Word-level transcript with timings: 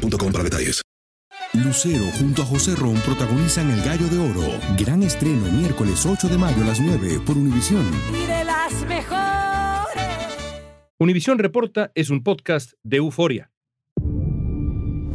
boostmobile.com 0.00 0.32
para 0.32 0.44
detalles. 0.44 0.82
Lucero 1.52 2.04
junto 2.18 2.42
a 2.42 2.44
José 2.44 2.76
Ron 2.76 2.94
protagonizan 3.00 3.70
El 3.70 3.82
Gallo 3.82 4.06
de 4.08 4.18
Oro. 4.18 4.58
Gran 4.78 5.02
estreno 5.02 5.50
miércoles 5.50 6.06
8 6.06 6.28
de 6.28 6.38
mayo 6.38 6.62
a 6.62 6.66
las 6.66 6.80
9 6.80 7.20
por 7.26 7.36
Univisión. 7.36 7.84
Y 8.10 8.26
de 8.26 8.44
las 8.44 8.86
mejores. 8.86 9.20
Univisión 10.98 11.38
Reporta 11.38 11.90
es 11.94 12.10
un 12.10 12.22
podcast 12.22 12.72
de 12.84 12.98
euforia. 12.98 13.50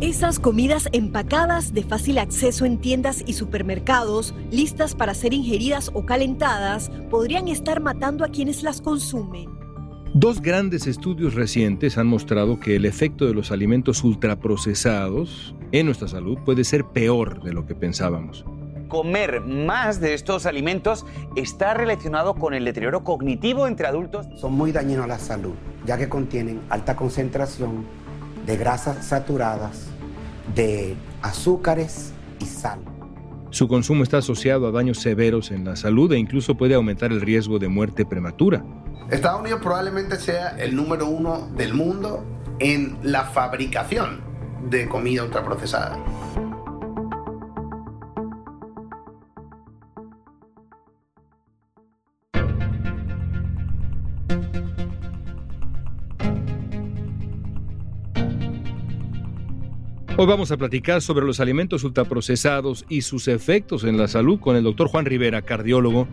Esas 0.02 0.40
comidas 0.40 0.90
empacadas 0.92 1.74
de 1.74 1.84
fácil 1.84 2.18
acceso 2.18 2.66
en 2.66 2.80
tiendas 2.82 3.24
y 3.26 3.32
supermercados, 3.32 4.36
listas 4.52 4.94
para 4.94 5.14
ser 5.14 5.34
ingeridas 5.34 5.90
o 5.94 6.06
calentadas, 6.06 6.92
podrían 7.10 7.48
estar 7.48 7.80
matando 7.80 8.26
a 8.26 8.28
quienes 8.28 8.62
las 8.62 8.82
consumen. 8.82 9.55
Dos 10.18 10.42
grandes 10.42 10.88
estudios 10.88 11.34
recientes 11.34 11.98
han 11.98 12.08
mostrado 12.08 12.58
que 12.58 12.78
el 12.78 12.86
efecto 12.86 13.26
de 13.26 13.34
los 13.34 13.52
alimentos 13.52 14.02
ultraprocesados 14.02 15.54
en 15.74 15.88
nuestra 15.88 16.08
salud 16.08 16.38
puede 16.46 16.64
ser 16.64 16.86
peor 16.86 17.44
de 17.44 17.52
lo 17.52 17.66
que 17.66 17.76
pensábamos. 17.76 18.46
Comer 18.88 19.42
más 19.42 20.00
de 20.00 20.14
estos 20.14 20.46
alimentos 20.46 21.06
está 21.36 21.74
relacionado 21.74 22.34
con 22.34 22.54
el 22.54 22.64
deterioro 22.64 23.04
cognitivo 23.04 23.68
entre 23.68 23.88
adultos. 23.88 24.26
Son 24.40 24.54
muy 24.54 24.72
dañinos 24.72 25.04
a 25.04 25.08
la 25.08 25.20
salud, 25.20 25.56
ya 25.86 25.98
que 25.98 26.08
contienen 26.08 26.62
alta 26.70 26.96
concentración 26.96 27.84
de 28.46 28.56
grasas 28.56 29.06
saturadas, 29.06 29.90
de 30.56 30.96
azúcares 31.24 32.14
y 32.40 32.46
sal. 32.46 32.80
Su 33.50 33.68
consumo 33.68 34.04
está 34.04 34.20
asociado 34.20 34.66
a 34.66 34.72
daños 34.72 35.00
severos 35.00 35.52
en 35.52 35.66
la 35.66 35.76
salud 35.76 36.14
e 36.14 36.18
incluso 36.18 36.56
puede 36.56 36.74
aumentar 36.74 37.12
el 37.12 37.20
riesgo 37.20 37.60
de 37.60 37.68
muerte 37.68 38.06
prematura. 38.06 38.64
Estados 39.12 39.42
Unidos 39.42 39.60
probablemente 39.62 40.16
sea 40.16 40.58
el 40.58 40.76
número 40.76 41.06
uno 41.06 41.48
del 41.56 41.76
mundo 41.76 42.26
en 42.58 42.98
la 43.04 43.26
fabricación 43.26 44.22
de 44.68 44.90
comida 44.90 45.24
ultraprocesada. 45.24 46.04
Hoy 60.18 60.26
vamos 60.26 60.50
a 60.50 60.58
platicar 60.58 61.02
sobre 61.04 61.26
los 61.26 61.40
alimentos 61.40 61.84
ultraprocesados 61.84 62.86
y 62.90 63.02
sus 63.02 63.28
efectos 63.28 63.84
en 63.84 63.98
la 63.98 64.08
salud 64.08 64.40
con 64.40 64.56
el 64.56 64.64
doctor 64.64 64.88
Juan 64.88 65.06
Rivera, 65.06 65.44
cardiólogo 65.44 66.08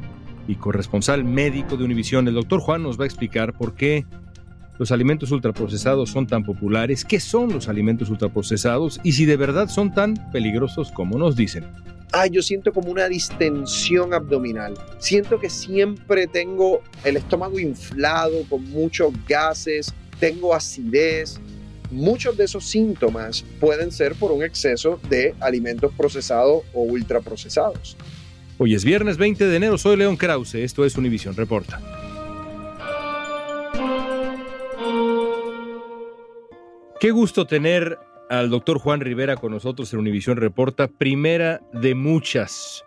y 0.48 0.56
corresponsal 0.56 1.24
médico 1.24 1.76
de 1.76 1.84
Univisión. 1.84 2.28
El 2.28 2.34
doctor 2.34 2.60
Juan 2.60 2.82
nos 2.82 2.98
va 2.98 3.04
a 3.04 3.06
explicar 3.06 3.52
por 3.52 3.74
qué 3.74 4.06
los 4.78 4.90
alimentos 4.90 5.30
ultraprocesados 5.30 6.10
son 6.10 6.26
tan 6.26 6.44
populares, 6.44 7.04
qué 7.04 7.20
son 7.20 7.52
los 7.52 7.68
alimentos 7.68 8.10
ultraprocesados 8.10 9.00
y 9.04 9.12
si 9.12 9.26
de 9.26 9.36
verdad 9.36 9.68
son 9.68 9.94
tan 9.94 10.14
peligrosos 10.32 10.90
como 10.90 11.18
nos 11.18 11.36
dicen. 11.36 11.66
Ah, 12.12 12.26
yo 12.26 12.42
siento 12.42 12.72
como 12.72 12.90
una 12.90 13.08
distensión 13.08 14.12
abdominal. 14.12 14.74
Siento 14.98 15.38
que 15.38 15.48
siempre 15.48 16.26
tengo 16.26 16.82
el 17.04 17.16
estómago 17.16 17.58
inflado 17.58 18.42
con 18.50 18.68
muchos 18.70 19.12
gases, 19.26 19.94
tengo 20.20 20.54
acidez. 20.54 21.40
Muchos 21.90 22.36
de 22.36 22.44
esos 22.44 22.64
síntomas 22.64 23.44
pueden 23.60 23.92
ser 23.92 24.14
por 24.14 24.30
un 24.32 24.42
exceso 24.42 25.00
de 25.08 25.34
alimentos 25.40 25.92
procesados 25.96 26.64
o 26.74 26.82
ultraprocesados. 26.82 27.96
Hoy 28.64 28.76
es 28.76 28.84
viernes 28.84 29.16
20 29.16 29.48
de 29.48 29.56
enero, 29.56 29.76
soy 29.76 29.96
León 29.96 30.16
Krause, 30.16 30.54
esto 30.54 30.84
es 30.84 30.96
Univisión 30.96 31.34
Reporta. 31.34 31.80
Qué 37.00 37.10
gusto 37.10 37.44
tener 37.44 37.98
al 38.30 38.50
doctor 38.50 38.78
Juan 38.78 39.00
Rivera 39.00 39.34
con 39.34 39.50
nosotros 39.50 39.92
en 39.92 39.98
Univisión 39.98 40.36
Reporta, 40.36 40.86
primera 40.86 41.60
de 41.72 41.96
muchas. 41.96 42.84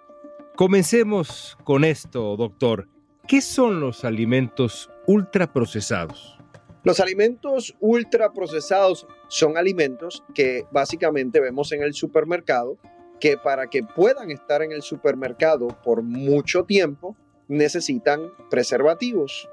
Comencemos 0.56 1.58
con 1.66 1.84
esto, 1.84 2.38
doctor. 2.38 2.88
¿Qué 3.28 3.42
son 3.42 3.82
los 3.82 4.06
alimentos 4.06 4.90
ultraprocesados? 5.08 6.38
Los 6.86 7.02
alimentos 7.02 7.76
ultraprocesados 7.82 9.08
son 9.28 9.58
alimentos 9.58 10.24
que 10.34 10.64
básicamente 10.72 11.42
vemos 11.42 11.74
en 11.74 11.84
el 11.84 11.94
supermercado 11.94 12.78
que 13.20 13.38
para 13.38 13.68
que 13.68 13.84
puedan 13.84 14.32
estar 14.32 14.62
en 14.62 14.72
el 14.72 14.82
supermercado 14.82 15.68
por 15.84 16.02
mucho 16.02 16.64
tiempo 16.64 17.16
necesitan 17.48 18.32
preservativos. 18.50 19.50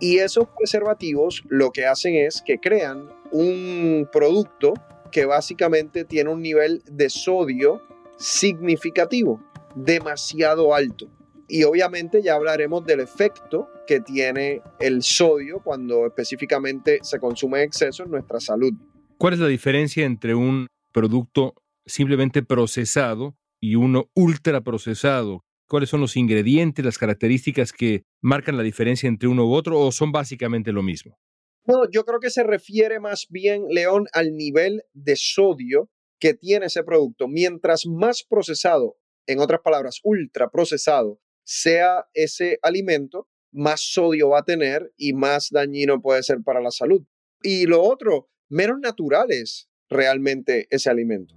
Y 0.00 0.18
esos 0.18 0.48
preservativos 0.56 1.42
lo 1.48 1.70
que 1.70 1.86
hacen 1.86 2.14
es 2.14 2.42
que 2.42 2.58
crean 2.58 3.08
un 3.30 4.08
producto 4.12 4.74
que 5.10 5.24
básicamente 5.24 6.04
tiene 6.04 6.30
un 6.30 6.42
nivel 6.42 6.82
de 6.90 7.08
sodio 7.08 7.82
significativo, 8.18 9.40
demasiado 9.74 10.74
alto. 10.74 11.08
Y 11.48 11.64
obviamente 11.64 12.22
ya 12.22 12.34
hablaremos 12.34 12.84
del 12.84 13.00
efecto 13.00 13.68
que 13.86 14.00
tiene 14.00 14.62
el 14.80 15.02
sodio 15.02 15.60
cuando 15.62 16.06
específicamente 16.06 16.98
se 17.02 17.20
consume 17.20 17.58
en 17.58 17.68
exceso 17.68 18.02
en 18.02 18.10
nuestra 18.10 18.40
salud. 18.40 18.72
¿Cuál 19.16 19.34
es 19.34 19.38
la 19.38 19.46
diferencia 19.46 20.04
entre 20.04 20.34
un 20.34 20.66
producto 20.92 21.54
simplemente 21.86 22.42
procesado 22.42 23.36
y 23.60 23.76
uno 23.76 24.10
ultra 24.14 24.60
procesado? 24.60 25.44
¿Cuáles 25.68 25.88
son 25.88 26.00
los 26.00 26.16
ingredientes, 26.16 26.84
las 26.84 26.98
características 26.98 27.72
que 27.72 28.04
marcan 28.20 28.56
la 28.56 28.62
diferencia 28.62 29.08
entre 29.08 29.28
uno 29.28 29.46
u 29.46 29.54
otro 29.54 29.80
o 29.80 29.90
son 29.90 30.12
básicamente 30.12 30.72
lo 30.72 30.82
mismo? 30.82 31.18
No, 31.66 31.90
yo 31.90 32.04
creo 32.04 32.20
que 32.20 32.30
se 32.30 32.44
refiere 32.44 33.00
más 33.00 33.26
bien, 33.28 33.64
León, 33.68 34.06
al 34.12 34.34
nivel 34.34 34.82
de 34.92 35.16
sodio 35.16 35.90
que 36.20 36.34
tiene 36.34 36.66
ese 36.66 36.84
producto. 36.84 37.26
Mientras 37.26 37.86
más 37.86 38.22
procesado, 38.22 38.96
en 39.26 39.40
otras 39.40 39.60
palabras, 39.62 40.00
ultra 40.04 40.48
procesado, 40.50 41.20
sea 41.44 42.06
ese 42.14 42.58
alimento, 42.62 43.28
más 43.52 43.80
sodio 43.80 44.30
va 44.30 44.40
a 44.40 44.44
tener 44.44 44.92
y 44.96 45.12
más 45.12 45.48
dañino 45.50 46.00
puede 46.00 46.22
ser 46.22 46.38
para 46.44 46.60
la 46.60 46.70
salud. 46.70 47.02
Y 47.42 47.66
lo 47.66 47.82
otro, 47.82 48.28
menos 48.48 48.78
natural 48.80 49.30
es 49.30 49.68
realmente 49.88 50.68
ese 50.70 50.90
alimento. 50.90 51.34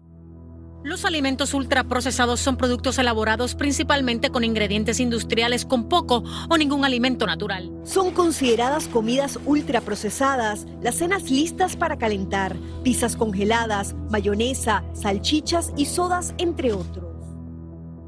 Los 0.81 1.03
alimentos 1.03 1.53
ultraprocesados 1.53 2.39
son 2.39 2.55
productos 2.55 2.97
elaborados 2.99 3.53
principalmente 3.53 4.29
con 4.29 4.45
ingredientes 4.45 5.01
industriales 5.01 5.65
con 5.65 5.89
poco 5.89 6.23
o 6.49 6.57
ningún 6.57 6.85
alimento 6.85 7.25
natural. 7.25 7.69
Son 7.83 8.11
consideradas 8.11 8.87
comidas 8.87 9.37
ultraprocesadas 9.45 10.65
las 10.81 10.95
cenas 10.95 11.29
listas 11.29 11.75
para 11.75 11.97
calentar, 11.97 12.55
pizzas 12.81 13.17
congeladas, 13.17 13.93
mayonesa, 14.09 14.85
salchichas 14.93 15.73
y 15.75 15.85
sodas, 15.85 16.33
entre 16.37 16.71
otros. 16.71 17.05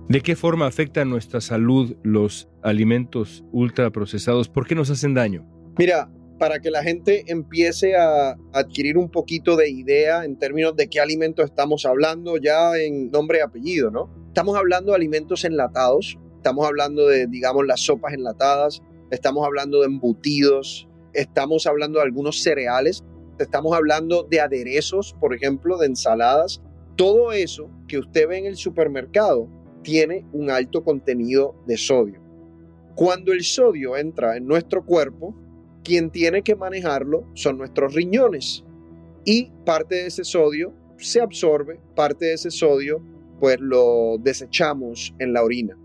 ¿De 0.07 0.21
qué 0.21 0.37
forma 0.37 0.65
afectan 0.65 1.09
nuestra 1.09 1.41
salud 1.41 1.97
los 2.03 2.47
alimentos 2.63 3.43
ultraprocesados? 3.51 4.47
¿Por 4.47 4.65
qué 4.65 4.75
nos 4.75 4.89
hacen 4.89 5.13
daño? 5.13 5.45
Mira, 5.77 6.09
para 6.41 6.59
que 6.59 6.71
la 6.71 6.81
gente 6.81 7.23
empiece 7.27 7.95
a 7.95 8.35
adquirir 8.51 8.97
un 8.97 9.11
poquito 9.11 9.55
de 9.55 9.69
idea 9.69 10.25
en 10.25 10.39
términos 10.39 10.75
de 10.75 10.89
qué 10.89 10.99
alimentos 10.99 11.45
estamos 11.45 11.85
hablando 11.85 12.37
ya 12.37 12.75
en 12.79 13.11
nombre 13.11 13.37
y 13.37 13.41
apellido, 13.41 13.91
¿no? 13.91 14.09
Estamos 14.25 14.57
hablando 14.57 14.91
de 14.91 14.95
alimentos 14.95 15.45
enlatados, 15.45 16.17
estamos 16.37 16.65
hablando 16.65 17.05
de, 17.05 17.27
digamos, 17.27 17.67
las 17.67 17.81
sopas 17.81 18.15
enlatadas, 18.15 18.81
estamos 19.11 19.45
hablando 19.45 19.81
de 19.81 19.85
embutidos, 19.85 20.89
estamos 21.13 21.67
hablando 21.67 21.99
de 21.99 22.05
algunos 22.05 22.41
cereales, 22.41 23.03
estamos 23.37 23.75
hablando 23.75 24.23
de 24.23 24.39
aderezos, 24.39 25.15
por 25.19 25.35
ejemplo, 25.35 25.77
de 25.77 25.85
ensaladas. 25.85 26.59
Todo 26.95 27.33
eso 27.33 27.69
que 27.87 27.99
usted 27.99 28.27
ve 28.27 28.39
en 28.39 28.45
el 28.47 28.55
supermercado 28.55 29.47
tiene 29.83 30.25
un 30.33 30.49
alto 30.49 30.83
contenido 30.83 31.53
de 31.67 31.77
sodio. 31.77 32.19
Cuando 32.95 33.31
el 33.31 33.43
sodio 33.43 33.95
entra 33.95 34.37
en 34.37 34.47
nuestro 34.47 34.83
cuerpo, 34.83 35.35
quien 35.83 36.11
tiene 36.11 36.41
que 36.41 36.55
manejarlo 36.55 37.27
son 37.33 37.57
nuestros 37.57 37.93
riñones. 37.93 38.63
Y 39.25 39.51
parte 39.65 39.95
de 39.95 40.07
ese 40.07 40.23
sodio 40.23 40.73
se 40.97 41.21
absorbe, 41.21 41.79
parte 41.95 42.25
de 42.25 42.33
ese 42.33 42.51
sodio 42.51 43.01
pues 43.39 43.57
lo 43.59 44.17
desechamos 44.19 45.15
en 45.17 45.33
la 45.33 45.43
orina. 45.43 45.75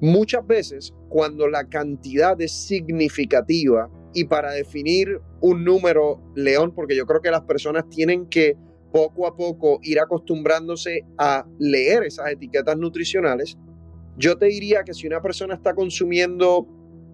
Muchas 0.00 0.46
veces 0.46 0.94
cuando 1.08 1.46
la 1.46 1.68
cantidad 1.68 2.40
es 2.40 2.52
significativa 2.52 3.90
y 4.14 4.24
para 4.24 4.52
definir 4.52 5.20
un 5.40 5.62
número 5.62 6.20
león, 6.34 6.72
porque 6.74 6.96
yo 6.96 7.06
creo 7.06 7.20
que 7.20 7.30
las 7.30 7.42
personas 7.42 7.88
tienen 7.88 8.26
que 8.26 8.56
poco 8.92 9.26
a 9.26 9.36
poco 9.36 9.78
ir 9.82 10.00
acostumbrándose 10.00 11.04
a 11.18 11.46
leer 11.58 12.04
esas 12.04 12.30
etiquetas 12.30 12.76
nutricionales, 12.76 13.58
yo 14.16 14.36
te 14.36 14.46
diría 14.46 14.82
que 14.84 14.94
si 14.94 15.06
una 15.06 15.20
persona 15.20 15.54
está 15.54 15.74
consumiendo 15.74 16.66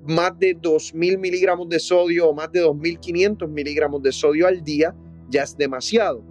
más 0.06 0.38
de 0.38 0.56
2.000 0.56 1.18
miligramos 1.18 1.68
de 1.68 1.78
sodio 1.78 2.28
o 2.28 2.34
más 2.34 2.50
de 2.52 2.64
2.500 2.64 3.48
miligramos 3.48 4.02
de 4.02 4.12
sodio 4.12 4.46
al 4.46 4.62
día, 4.62 4.94
ya 5.28 5.42
es 5.42 5.56
demasiado. 5.56 6.22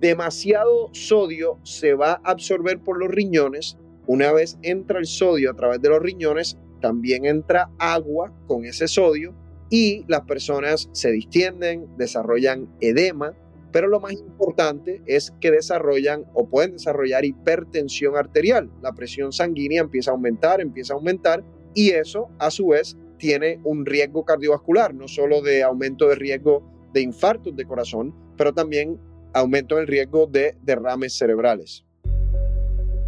Demasiado 0.00 0.90
sodio 0.92 1.58
se 1.62 1.94
va 1.94 2.20
a 2.24 2.32
absorber 2.32 2.80
por 2.80 2.98
los 2.98 3.08
riñones. 3.08 3.78
Una 4.06 4.32
vez 4.32 4.58
entra 4.62 4.98
el 4.98 5.06
sodio 5.06 5.50
a 5.50 5.54
través 5.54 5.80
de 5.80 5.88
los 5.88 6.02
riñones, 6.02 6.58
también 6.80 7.24
entra 7.24 7.70
agua 7.78 8.32
con 8.46 8.64
ese 8.64 8.88
sodio 8.88 9.34
y 9.70 10.04
las 10.08 10.22
personas 10.22 10.90
se 10.92 11.10
distienden, 11.12 11.86
desarrollan 11.96 12.68
edema, 12.80 13.34
pero 13.72 13.88
lo 13.88 14.00
más 14.00 14.12
importante 14.12 15.00
es 15.06 15.32
que 15.40 15.50
desarrollan 15.50 16.26
o 16.34 16.46
pueden 16.46 16.72
desarrollar 16.72 17.24
hipertensión 17.24 18.16
arterial. 18.16 18.70
La 18.82 18.92
presión 18.92 19.32
sanguínea 19.32 19.80
empieza 19.80 20.10
a 20.10 20.14
aumentar, 20.14 20.60
empieza 20.60 20.92
a 20.92 20.96
aumentar 20.96 21.42
y 21.74 21.90
eso 21.90 22.28
a 22.38 22.50
su 22.50 22.68
vez 22.68 22.98
tiene 23.22 23.60
un 23.62 23.86
riesgo 23.86 24.24
cardiovascular, 24.24 24.92
no 24.92 25.06
solo 25.06 25.42
de 25.42 25.62
aumento 25.62 26.08
de 26.08 26.16
riesgo 26.16 26.60
de 26.92 27.02
infartos 27.02 27.54
de 27.54 27.64
corazón, 27.64 28.12
pero 28.36 28.52
también 28.52 28.98
aumento 29.32 29.76
del 29.76 29.86
riesgo 29.86 30.26
de 30.26 30.56
derrames 30.64 31.16
cerebrales. 31.16 31.84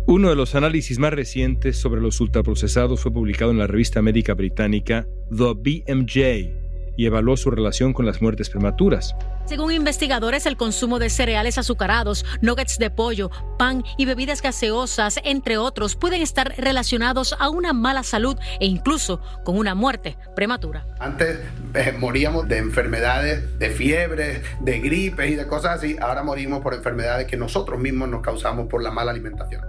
Uno 0.07 0.31
de 0.31 0.37
los 0.37 0.55
análisis 0.55 1.01
más 1.01 1.13
recientes 1.13 1.79
sobre 1.79 2.01
los 2.01 2.21
ultraprocesados 2.21 3.01
fue 3.01 3.13
publicado 3.13 3.51
en 3.51 3.59
la 3.59 3.67
revista 3.67 4.03
médica 4.03 4.35
británica 4.35 5.09
The 5.31 5.55
BMJ 5.57 6.64
y 6.97 7.07
evaluó 7.07 7.37
su 7.37 7.51
relación 7.51 7.93
con 7.93 8.07
las 8.07 8.23
muertes 8.23 8.51
prematuras. 8.51 9.15
Según 9.47 9.73
investigadores, 9.73 10.47
el 10.47 10.57
consumo 10.57 10.99
de 10.99 11.11
cereales 11.11 11.59
azucarados, 11.59 12.25
nuggets 12.41 12.79
de 12.79 12.91
pollo, 12.91 13.31
pan 13.59 13.85
y 13.99 14.07
bebidas 14.07 14.41
gaseosas, 14.41 15.21
entre 15.23 15.59
otros, 15.59 15.97
pueden 15.97 16.23
estar 16.23 16.55
relacionados 16.57 17.37
a 17.39 17.51
una 17.51 17.73
mala 17.75 18.03
salud 18.03 18.39
e 18.59 18.67
incluso 18.67 19.21
con 19.45 19.59
una 19.59 19.75
muerte 19.75 20.17
prematura. 20.35 20.87
Antes 20.99 21.41
eh, 21.75 21.95
moríamos 21.99 22.49
de 22.49 22.59
enfermedades, 22.59 23.59
de 23.59 23.71
fiebre, 23.71 24.43
de 24.61 24.81
gripes 24.81 25.31
y 25.31 25.35
de 25.35 25.47
cosas 25.47 25.79
así. 25.79 25.97
Ahora 26.01 26.23
morimos 26.23 26.63
por 26.63 26.73
enfermedades 26.73 27.27
que 27.27 27.37
nosotros 27.37 27.79
mismos 27.79 28.09
nos 28.09 28.23
causamos 28.23 28.67
por 28.69 28.83
la 28.83 28.91
mala 28.91 29.11
alimentación. 29.11 29.63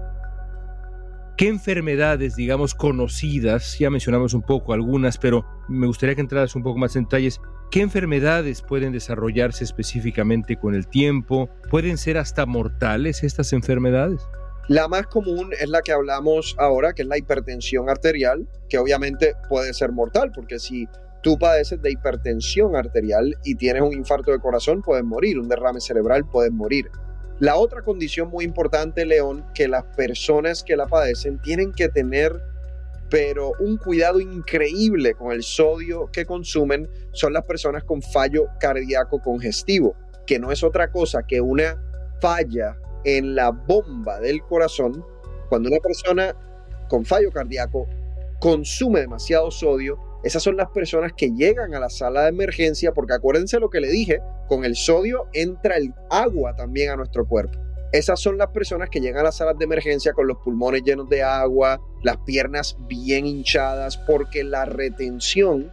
¿Qué 1.38 1.50
enfermedades, 1.50 2.38
digamos, 2.38 2.74
conocidas, 2.74 3.78
ya 3.78 3.90
mencionamos 3.90 4.34
un 4.34 4.42
poco 4.42 4.72
algunas, 4.72 5.18
pero 5.18 5.46
me 5.68 5.86
gustaría 5.86 6.16
que 6.16 6.22
entraras 6.22 6.56
un 6.56 6.64
poco 6.64 6.80
más 6.80 6.96
en 6.96 7.04
detalles, 7.04 7.42
¿qué 7.72 7.82
enfermedades 7.82 8.62
pueden 8.62 8.94
desarrollarse 8.94 9.66
específicamente 9.66 10.56
con 10.56 10.76
el 10.76 10.88
tiempo? 10.88 11.50
¿Pueden 11.70 11.98
ser 11.98 12.18
hasta 12.18 12.46
mortales 12.46 13.22
estas 13.22 13.52
enfermedades? 13.52 14.22
La 14.70 14.88
más 14.88 15.08
común 15.08 15.52
es 15.60 15.68
la 15.68 15.82
que 15.82 15.92
hablamos 15.92 16.56
ahora, 16.58 16.94
que 16.94 17.02
es 17.02 17.08
la 17.10 17.18
hipertensión 17.18 17.90
arterial, 17.90 18.48
que 18.70 18.78
obviamente 18.78 19.34
puede 19.50 19.74
ser 19.74 19.92
mortal, 19.92 20.32
porque 20.34 20.58
si 20.58 20.88
tú 21.22 21.38
padeces 21.38 21.82
de 21.82 21.92
hipertensión 21.92 22.78
arterial 22.78 23.36
y 23.44 23.56
tienes 23.56 23.82
un 23.82 23.92
infarto 23.92 24.32
de 24.32 24.40
corazón, 24.40 24.82
puedes 24.82 25.04
morir, 25.04 25.38
un 25.38 25.50
derrame 25.50 25.82
cerebral, 25.82 26.24
puedes 26.32 26.54
morir. 26.54 26.90
La 27.40 27.58
otra 27.58 27.82
condición 27.82 28.30
muy 28.30 28.46
importante, 28.46 29.06
León, 29.06 29.46
que 29.54 29.68
las 29.68 29.84
personas 29.98 30.64
que 30.64 30.78
la 30.78 30.88
padecen 30.88 31.42
tienen 31.42 31.74
que 31.74 31.90
tener, 31.90 32.32
pero 33.10 33.52
un 33.60 33.76
cuidado 33.76 34.22
increíble 34.22 35.14
con 35.16 35.34
el 35.34 35.44
sodio 35.44 36.10
que 36.14 36.26
consumen, 36.26 36.90
son 37.12 37.34
las 37.34 37.44
personas 37.44 37.84
con 37.84 38.02
fallo 38.02 38.48
cardíaco 38.60 39.22
congestivo, 39.22 39.96
que 40.26 40.40
no 40.40 40.50
es 40.50 40.64
otra 40.64 40.92
cosa 40.92 41.24
que 41.28 41.42
una 41.42 41.78
falla 42.22 42.78
en 43.04 43.36
la 43.36 43.52
bomba 43.52 44.22
del 44.22 44.42
corazón. 44.42 45.06
Cuando 45.50 45.68
una 45.68 45.80
persona 45.80 46.34
con 46.88 47.04
fallo 47.04 47.32
cardíaco 47.32 47.86
consume 48.40 49.02
demasiado 49.02 49.52
sodio, 49.52 50.00
esas 50.24 50.42
son 50.42 50.56
las 50.56 50.70
personas 50.70 51.12
que 51.16 51.32
llegan 51.32 51.76
a 51.76 51.82
la 51.82 51.90
sala 51.90 52.24
de 52.24 52.30
emergencia, 52.30 52.94
porque 52.94 53.14
acuérdense 53.14 53.60
lo 53.60 53.70
que 53.70 53.82
le 53.82 53.90
dije, 53.90 54.22
con 54.48 54.66
el 54.66 54.76
sodio 54.76 55.28
entra 55.34 55.78
el 55.78 55.94
agua 56.10 56.56
también 56.56 56.92
a 56.92 56.96
nuestro 56.96 57.28
cuerpo. 57.28 57.60
Esas 57.92 58.20
son 58.20 58.38
las 58.38 58.50
personas 58.50 58.90
que 58.90 59.00
llegan 59.00 59.22
a 59.22 59.24
las 59.24 59.38
salas 59.38 59.58
de 59.58 59.66
emergencia 59.66 60.14
con 60.14 60.28
los 60.28 60.38
pulmones 60.44 60.84
llenos 60.84 61.08
de 61.08 61.24
agua, 61.24 61.80
las 62.04 62.18
piernas 62.26 62.76
bien 62.88 63.26
hinchadas, 63.26 63.98
porque 63.98 64.44
la 64.44 64.66
retención 64.66 65.72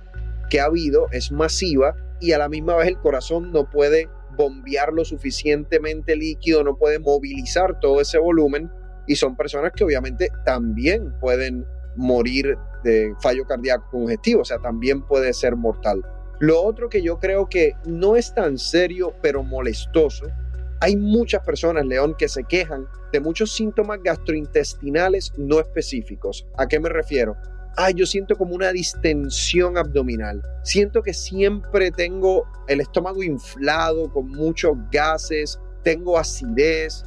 que 0.48 0.60
ha 0.60 0.66
habido 0.66 1.08
es 1.10 1.32
masiva 1.32 1.96
y 2.20 2.32
a 2.32 2.38
la 2.38 2.48
misma 2.48 2.76
vez 2.76 2.88
el 2.88 2.98
corazón 2.98 3.50
no 3.50 3.68
puede 3.68 4.08
bombear 4.36 4.92
lo 4.92 5.04
suficientemente 5.04 6.14
líquido, 6.14 6.62
no 6.62 6.76
puede 6.76 6.98
movilizar 6.98 7.80
todo 7.80 8.00
ese 8.00 8.18
volumen 8.18 8.70
y 9.06 9.16
son 9.16 9.36
personas 9.36 9.72
que 9.74 9.84
obviamente 9.84 10.28
también 10.44 11.12
pueden 11.20 11.66
morir 11.96 12.56
de 12.84 13.14
fallo 13.20 13.44
cardíaco 13.46 13.84
congestivo, 13.90 14.42
o 14.42 14.44
sea, 14.44 14.58
también 14.58 15.02
puede 15.02 15.32
ser 15.32 15.56
mortal. 15.56 16.02
Lo 16.42 16.60
otro 16.60 16.88
que 16.88 17.02
yo 17.02 17.20
creo 17.20 17.48
que 17.48 17.76
no 17.84 18.16
es 18.16 18.34
tan 18.34 18.58
serio, 18.58 19.14
pero 19.22 19.44
molestoso, 19.44 20.26
hay 20.80 20.96
muchas 20.96 21.44
personas, 21.44 21.86
León, 21.86 22.16
que 22.18 22.28
se 22.28 22.42
quejan 22.42 22.88
de 23.12 23.20
muchos 23.20 23.54
síntomas 23.54 24.00
gastrointestinales 24.02 25.32
no 25.36 25.60
específicos. 25.60 26.44
¿A 26.58 26.66
qué 26.66 26.80
me 26.80 26.88
refiero? 26.88 27.36
Ah, 27.76 27.92
yo 27.92 28.06
siento 28.06 28.36
como 28.36 28.56
una 28.56 28.72
distensión 28.72 29.78
abdominal. 29.78 30.42
Siento 30.64 31.00
que 31.00 31.14
siempre 31.14 31.92
tengo 31.92 32.44
el 32.66 32.80
estómago 32.80 33.22
inflado 33.22 34.12
con 34.12 34.28
muchos 34.28 34.72
gases, 34.90 35.60
tengo 35.84 36.18
acidez, 36.18 37.04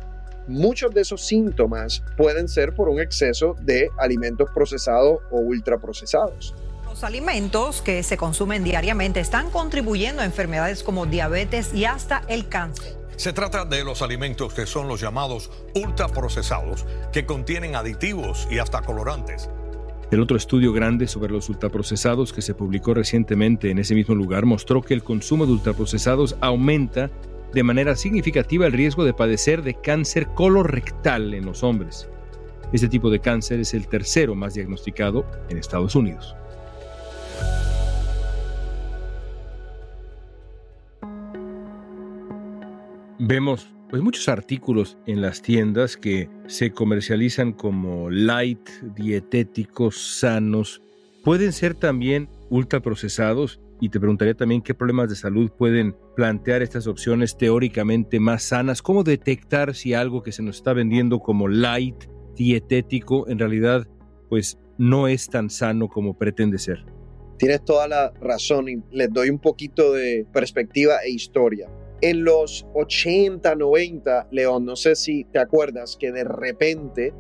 Muchos 0.48 0.94
de 0.94 1.02
esos 1.02 1.26
síntomas 1.26 2.04
pueden 2.18 2.48
ser 2.48 2.76
por 2.76 2.88
un 2.88 3.00
exceso 3.00 3.56
de 3.64 3.90
alimentos 3.98 4.48
procesados 4.54 5.18
o 5.32 5.40
ultraprocesados. 5.40 6.54
Los 6.96 7.04
alimentos 7.04 7.82
que 7.82 8.04
se 8.04 8.16
consumen 8.16 8.64
diariamente 8.64 9.20
están 9.20 9.50
contribuyendo 9.50 10.22
a 10.22 10.26
enfermedades 10.26 10.82
como 10.82 11.06
diabetes 11.06 11.74
y 11.74 11.84
hasta 11.84 12.24
el 12.30 12.48
cáncer. 12.48 12.96
Se 13.18 13.34
trata 13.34 13.66
de 13.66 13.84
los 13.84 14.02
alimentos 14.02 14.54
que 14.54 14.66
son 14.66 14.88
los 14.88 15.02
llamados 15.02 15.52
ultraprocesados, 15.76 16.86
que 17.12 17.26
contienen 17.26 17.76
aditivos 17.76 18.48
y 18.50 18.60
hasta 18.60 18.82
colorantes. 18.82 19.50
El 20.10 20.22
otro 20.22 20.38
estudio 20.38 20.72
grande 20.72 21.10
sobre 21.10 21.34
los 21.34 21.50
ultraprocesados 21.50 22.32
que 22.32 22.42
se 22.42 22.54
publicó 22.54 22.94
recientemente 22.94 23.72
en 23.72 23.80
ese 23.80 23.94
mismo 23.94 24.16
lugar 24.16 24.46
mostró 24.46 24.82
que 24.82 24.94
el 24.94 25.04
consumo 25.04 25.46
de 25.46 25.52
ultraprocesados 25.52 26.38
aumenta 26.40 27.12
de 27.52 27.64
manera 27.64 27.98
significativa 27.98 28.68
el 28.68 28.72
riesgo 28.72 29.04
de 29.04 29.14
padecer 29.14 29.64
de 29.64 29.74
cáncer 29.74 30.30
colorectal 30.30 31.34
en 31.34 31.44
los 31.44 31.62
hombres. 31.62 32.08
Este 32.72 32.88
tipo 32.88 33.10
de 33.10 33.20
cáncer 33.20 33.60
es 33.60 33.74
el 33.74 33.90
tercero 33.90 34.34
más 34.34 34.54
diagnosticado 34.54 35.26
en 35.50 35.58
Estados 35.58 35.94
Unidos. 35.94 36.38
Vemos 43.28 43.74
pues 43.90 44.04
muchos 44.04 44.30
artículos 44.30 45.00
en 45.08 45.20
las 45.20 45.42
tiendas 45.42 45.98
que 45.98 46.30
se 46.46 46.70
comercializan 46.70 47.54
como 47.54 48.12
light, 48.12 48.70
dietéticos, 48.96 50.20
sanos. 50.20 50.84
Pueden 51.24 51.52
ser 51.52 51.74
también 51.74 52.30
ultraprocesados 52.52 53.60
y 53.82 53.90
te 53.90 54.00
preguntaría 54.00 54.36
también 54.36 54.62
qué 54.62 54.76
problemas 54.76 55.10
de 55.10 55.16
salud 55.16 55.50
pueden 55.50 55.96
plantear 56.16 56.62
estas 56.62 56.86
opciones 56.86 57.36
teóricamente 57.36 58.20
más 58.20 58.44
sanas. 58.44 58.84
¿Cómo 58.84 59.04
detectar 59.04 59.74
si 59.74 59.96
algo 59.96 60.22
que 60.22 60.32
se 60.32 60.44
nos 60.44 60.58
está 60.58 60.74
vendiendo 60.74 61.18
como 61.18 61.48
light, 61.48 62.04
dietético, 62.36 63.28
en 63.28 63.40
realidad 63.40 63.88
pues 64.30 64.60
no 64.78 65.08
es 65.08 65.30
tan 65.30 65.50
sano 65.50 65.88
como 65.88 66.16
pretende 66.16 66.60
ser? 66.60 66.86
Tienes 67.40 67.66
toda 67.66 67.88
la 67.88 68.14
razón 68.22 68.70
y 68.70 68.84
les 68.92 69.12
doy 69.12 69.32
un 69.32 69.40
poquito 69.40 69.94
de 69.94 70.28
perspectiva 70.32 70.98
e 71.04 71.10
historia. 71.10 71.68
En 72.06 72.24
los 72.24 72.68
80, 72.76 73.56
90, 73.56 74.28
León, 74.30 74.64
no 74.64 74.76
sé 74.76 74.96
si 74.96 75.24
te 75.24 75.40
acuerdas 75.40 75.98
que 76.00 76.12
de 76.12 76.24
repente 76.24 77.16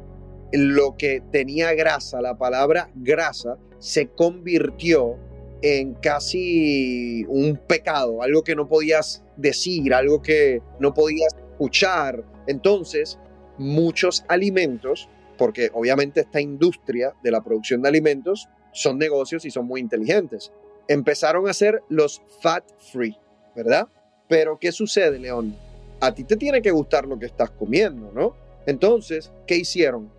lo 0.51 0.95
que 0.95 1.23
tenía 1.31 1.73
grasa, 1.73 2.21
la 2.21 2.37
palabra 2.37 2.91
grasa, 2.93 3.57
se 3.79 4.09
convirtió 4.09 5.17
en 5.63 5.95
casi 5.95 7.25
un 7.27 7.57
pecado, 7.57 8.21
algo 8.21 8.43
que 8.43 8.55
no 8.55 8.67
podías 8.67 9.23
decir, 9.37 9.91
algo 9.91 10.21
que 10.21 10.61
no 10.79 10.93
podías 10.93 11.33
escuchar. 11.33 12.23
Entonces, 12.45 13.17
muchos 13.57 14.23
alimentos, 14.27 15.09
porque 15.39 15.71
obviamente 15.73 16.19
esta 16.19 16.41
industria 16.41 17.15
de 17.23 17.31
la 17.31 17.41
producción 17.41 17.81
de 17.81 17.89
alimentos 17.89 18.47
son 18.71 18.99
negocios 18.99 19.45
y 19.45 19.49
son 19.49 19.65
muy 19.65 19.81
inteligentes, 19.81 20.51
empezaron 20.87 21.49
a 21.49 21.53
ser 21.53 21.81
los 21.89 22.21
fat 22.39 22.63
free, 22.77 23.17
¿verdad? 23.55 23.87
Pero 24.27 24.57
¿qué 24.59 24.71
sucede, 24.71 25.19
León? 25.19 25.55
A 25.99 26.13
ti 26.13 26.23
te 26.23 26.35
tiene 26.35 26.61
que 26.61 26.71
gustar 26.71 27.05
lo 27.05 27.17
que 27.17 27.25
estás 27.25 27.51
comiendo, 27.51 28.11
¿no? 28.13 28.35
Entonces, 28.65 29.31
¿qué 29.47 29.55
hicieron? 29.57 30.09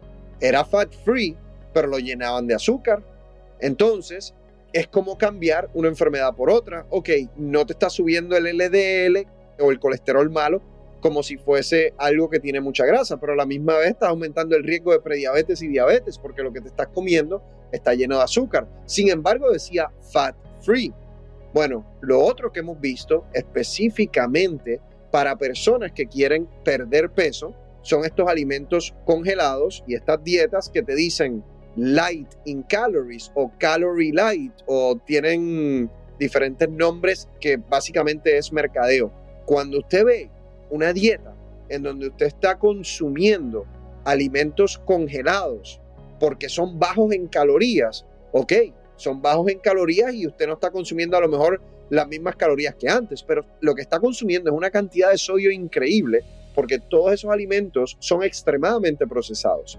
Era 0.40 0.64
fat 0.64 0.92
free, 1.04 1.36
pero 1.72 1.88
lo 1.88 1.98
llenaban 1.98 2.46
de 2.46 2.54
azúcar. 2.54 3.02
Entonces, 3.60 4.34
es 4.72 4.86
como 4.88 5.18
cambiar 5.18 5.68
una 5.74 5.88
enfermedad 5.88 6.34
por 6.34 6.50
otra. 6.50 6.86
Ok, 6.90 7.10
no 7.36 7.66
te 7.66 7.72
está 7.72 7.90
subiendo 7.90 8.36
el 8.36 8.44
LDL 8.56 9.26
o 9.58 9.70
el 9.70 9.80
colesterol 9.80 10.30
malo 10.30 10.62
como 11.00 11.22
si 11.22 11.36
fuese 11.36 11.94
algo 11.98 12.28
que 12.28 12.40
tiene 12.40 12.60
mucha 12.60 12.84
grasa, 12.84 13.18
pero 13.18 13.34
a 13.34 13.36
la 13.36 13.46
misma 13.46 13.78
vez 13.78 13.90
estás 13.90 14.08
aumentando 14.08 14.56
el 14.56 14.64
riesgo 14.64 14.92
de 14.92 15.00
prediabetes 15.00 15.62
y 15.62 15.68
diabetes 15.68 16.18
porque 16.18 16.42
lo 16.42 16.52
que 16.52 16.60
te 16.60 16.68
estás 16.68 16.88
comiendo 16.88 17.42
está 17.70 17.94
lleno 17.94 18.16
de 18.16 18.24
azúcar. 18.24 18.66
Sin 18.86 19.08
embargo, 19.08 19.50
decía 19.52 19.90
fat 20.12 20.34
free. 20.60 20.92
Bueno, 21.56 21.86
lo 22.02 22.22
otro 22.22 22.52
que 22.52 22.60
hemos 22.60 22.78
visto 22.78 23.24
específicamente 23.32 24.78
para 25.10 25.38
personas 25.38 25.90
que 25.92 26.04
quieren 26.04 26.46
perder 26.62 27.08
peso 27.08 27.54
son 27.80 28.04
estos 28.04 28.28
alimentos 28.28 28.94
congelados 29.06 29.82
y 29.86 29.94
estas 29.94 30.22
dietas 30.22 30.68
que 30.68 30.82
te 30.82 30.94
dicen 30.94 31.42
light 31.74 32.28
in 32.44 32.62
calories 32.64 33.32
o 33.34 33.50
calorie 33.58 34.12
light 34.12 34.52
o 34.66 34.98
tienen 35.06 35.90
diferentes 36.18 36.68
nombres 36.68 37.26
que 37.40 37.56
básicamente 37.56 38.36
es 38.36 38.52
mercadeo. 38.52 39.10
Cuando 39.46 39.78
usted 39.78 40.04
ve 40.04 40.30
una 40.68 40.92
dieta 40.92 41.34
en 41.70 41.84
donde 41.84 42.08
usted 42.08 42.26
está 42.26 42.58
consumiendo 42.58 43.64
alimentos 44.04 44.76
congelados 44.84 45.80
porque 46.20 46.50
son 46.50 46.78
bajos 46.78 47.14
en 47.14 47.28
calorías, 47.28 48.04
ok, 48.32 48.52
son 48.96 49.22
bajos 49.22 49.48
en 49.50 49.58
calorías 49.58 50.14
y 50.14 50.26
usted 50.26 50.46
no 50.46 50.54
está 50.54 50.70
consumiendo 50.70 51.16
a 51.16 51.20
lo 51.20 51.28
mejor 51.28 51.60
las 51.90 52.08
mismas 52.08 52.36
calorías 52.36 52.74
que 52.74 52.88
antes, 52.88 53.22
pero 53.22 53.44
lo 53.60 53.74
que 53.74 53.82
está 53.82 54.00
consumiendo 54.00 54.50
es 54.50 54.56
una 54.56 54.70
cantidad 54.70 55.10
de 55.10 55.18
sodio 55.18 55.50
increíble 55.50 56.24
porque 56.54 56.78
todos 56.78 57.12
esos 57.12 57.30
alimentos 57.30 57.96
son 58.00 58.22
extremadamente 58.22 59.06
procesados. 59.06 59.78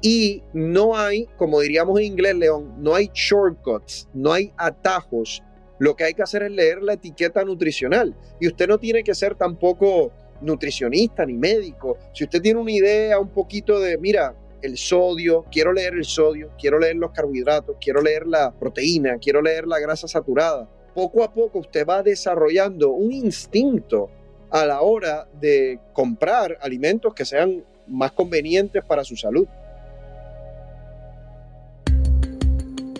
Y 0.00 0.42
no 0.52 0.96
hay, 0.96 1.26
como 1.36 1.60
diríamos 1.60 1.98
en 1.98 2.06
inglés, 2.06 2.34
León, 2.36 2.74
no 2.78 2.94
hay 2.94 3.10
shortcuts, 3.14 4.08
no 4.14 4.32
hay 4.32 4.52
atajos. 4.56 5.42
Lo 5.78 5.96
que 5.96 6.04
hay 6.04 6.14
que 6.14 6.22
hacer 6.22 6.42
es 6.42 6.50
leer 6.50 6.82
la 6.82 6.94
etiqueta 6.94 7.44
nutricional. 7.44 8.16
Y 8.40 8.48
usted 8.48 8.68
no 8.68 8.78
tiene 8.78 9.02
que 9.02 9.14
ser 9.14 9.34
tampoco 9.34 10.12
nutricionista 10.40 11.26
ni 11.26 11.34
médico. 11.34 11.96
Si 12.12 12.24
usted 12.24 12.40
tiene 12.40 12.60
una 12.60 12.72
idea 12.72 13.18
un 13.18 13.28
poquito 13.28 13.80
de, 13.80 13.98
mira, 13.98 14.34
el 14.62 14.76
sodio, 14.76 15.44
quiero 15.50 15.72
leer 15.72 15.94
el 15.94 16.04
sodio, 16.04 16.50
quiero 16.58 16.78
leer 16.78 16.96
los 16.96 17.12
carbohidratos, 17.12 17.76
quiero 17.80 18.02
leer 18.02 18.26
la 18.26 18.52
proteína, 18.52 19.18
quiero 19.18 19.42
leer 19.42 19.66
la 19.66 19.78
grasa 19.78 20.08
saturada. 20.08 20.68
Poco 20.94 21.22
a 21.22 21.32
poco 21.32 21.60
usted 21.60 21.86
va 21.86 22.02
desarrollando 22.02 22.90
un 22.90 23.12
instinto 23.12 24.10
a 24.50 24.64
la 24.64 24.80
hora 24.80 25.28
de 25.40 25.78
comprar 25.92 26.58
alimentos 26.60 27.14
que 27.14 27.24
sean 27.24 27.64
más 27.86 28.12
convenientes 28.12 28.84
para 28.84 29.04
su 29.04 29.16
salud. 29.16 29.46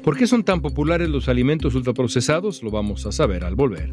¿Por 0.03 0.17
qué 0.17 0.27
son 0.27 0.43
tan 0.43 0.63
populares 0.63 1.09
los 1.09 1.29
alimentos 1.29 1.75
ultraprocesados? 1.75 2.63
Lo 2.63 2.71
vamos 2.71 3.05
a 3.05 3.13
saber 3.13 3.45
al 3.45 3.55
volver. 3.55 3.93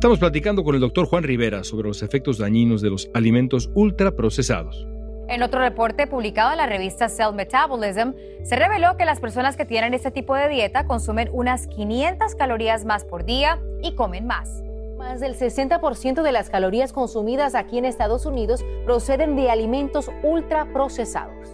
Estamos 0.00 0.18
platicando 0.18 0.64
con 0.64 0.74
el 0.74 0.80
doctor 0.80 1.04
Juan 1.04 1.24
Rivera 1.24 1.62
sobre 1.62 1.88
los 1.88 2.02
efectos 2.02 2.38
dañinos 2.38 2.80
de 2.80 2.88
los 2.88 3.10
alimentos 3.12 3.70
ultraprocesados. 3.74 4.86
En 5.28 5.42
otro 5.42 5.60
reporte 5.60 6.06
publicado 6.06 6.52
en 6.52 6.56
la 6.56 6.64
revista 6.64 7.10
Cell 7.10 7.34
Metabolism, 7.34 8.14
se 8.42 8.56
reveló 8.56 8.96
que 8.96 9.04
las 9.04 9.20
personas 9.20 9.58
que 9.58 9.66
tienen 9.66 9.92
este 9.92 10.10
tipo 10.10 10.34
de 10.34 10.48
dieta 10.48 10.86
consumen 10.86 11.28
unas 11.34 11.66
500 11.66 12.34
calorías 12.34 12.86
más 12.86 13.04
por 13.04 13.26
día 13.26 13.60
y 13.82 13.94
comen 13.94 14.26
más. 14.26 14.62
Más 14.96 15.20
del 15.20 15.34
60% 15.34 16.22
de 16.22 16.32
las 16.32 16.48
calorías 16.48 16.94
consumidas 16.94 17.54
aquí 17.54 17.76
en 17.76 17.84
Estados 17.84 18.24
Unidos 18.24 18.64
proceden 18.86 19.36
de 19.36 19.50
alimentos 19.50 20.10
ultraprocesados. 20.22 21.46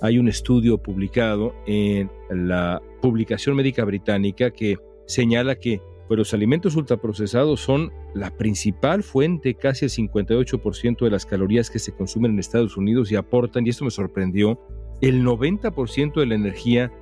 Hay 0.00 0.20
un 0.20 0.28
estudio 0.28 0.78
publicado 0.78 1.52
en 1.66 2.12
la 2.30 2.80
publicación 3.02 3.56
médica 3.56 3.84
británica 3.84 4.52
que 4.52 4.76
señala 5.06 5.56
que 5.56 5.80
pues 6.10 6.18
los 6.18 6.34
alimentos 6.34 6.74
ultraprocesados 6.74 7.60
son 7.60 7.92
la 8.14 8.36
principal 8.36 9.04
fuente, 9.04 9.54
casi 9.54 9.84
el 9.84 9.92
58% 9.92 11.04
de 11.04 11.08
las 11.08 11.24
calorías 11.24 11.70
que 11.70 11.78
se 11.78 11.92
consumen 11.92 12.32
en 12.32 12.40
Estados 12.40 12.76
Unidos 12.76 13.12
y 13.12 13.14
aportan, 13.14 13.64
y 13.64 13.70
esto 13.70 13.84
me 13.84 13.92
sorprendió, 13.92 14.60
el 15.02 15.24
90% 15.24 16.18
de 16.18 16.26
la 16.26 16.34
energía 16.34 16.92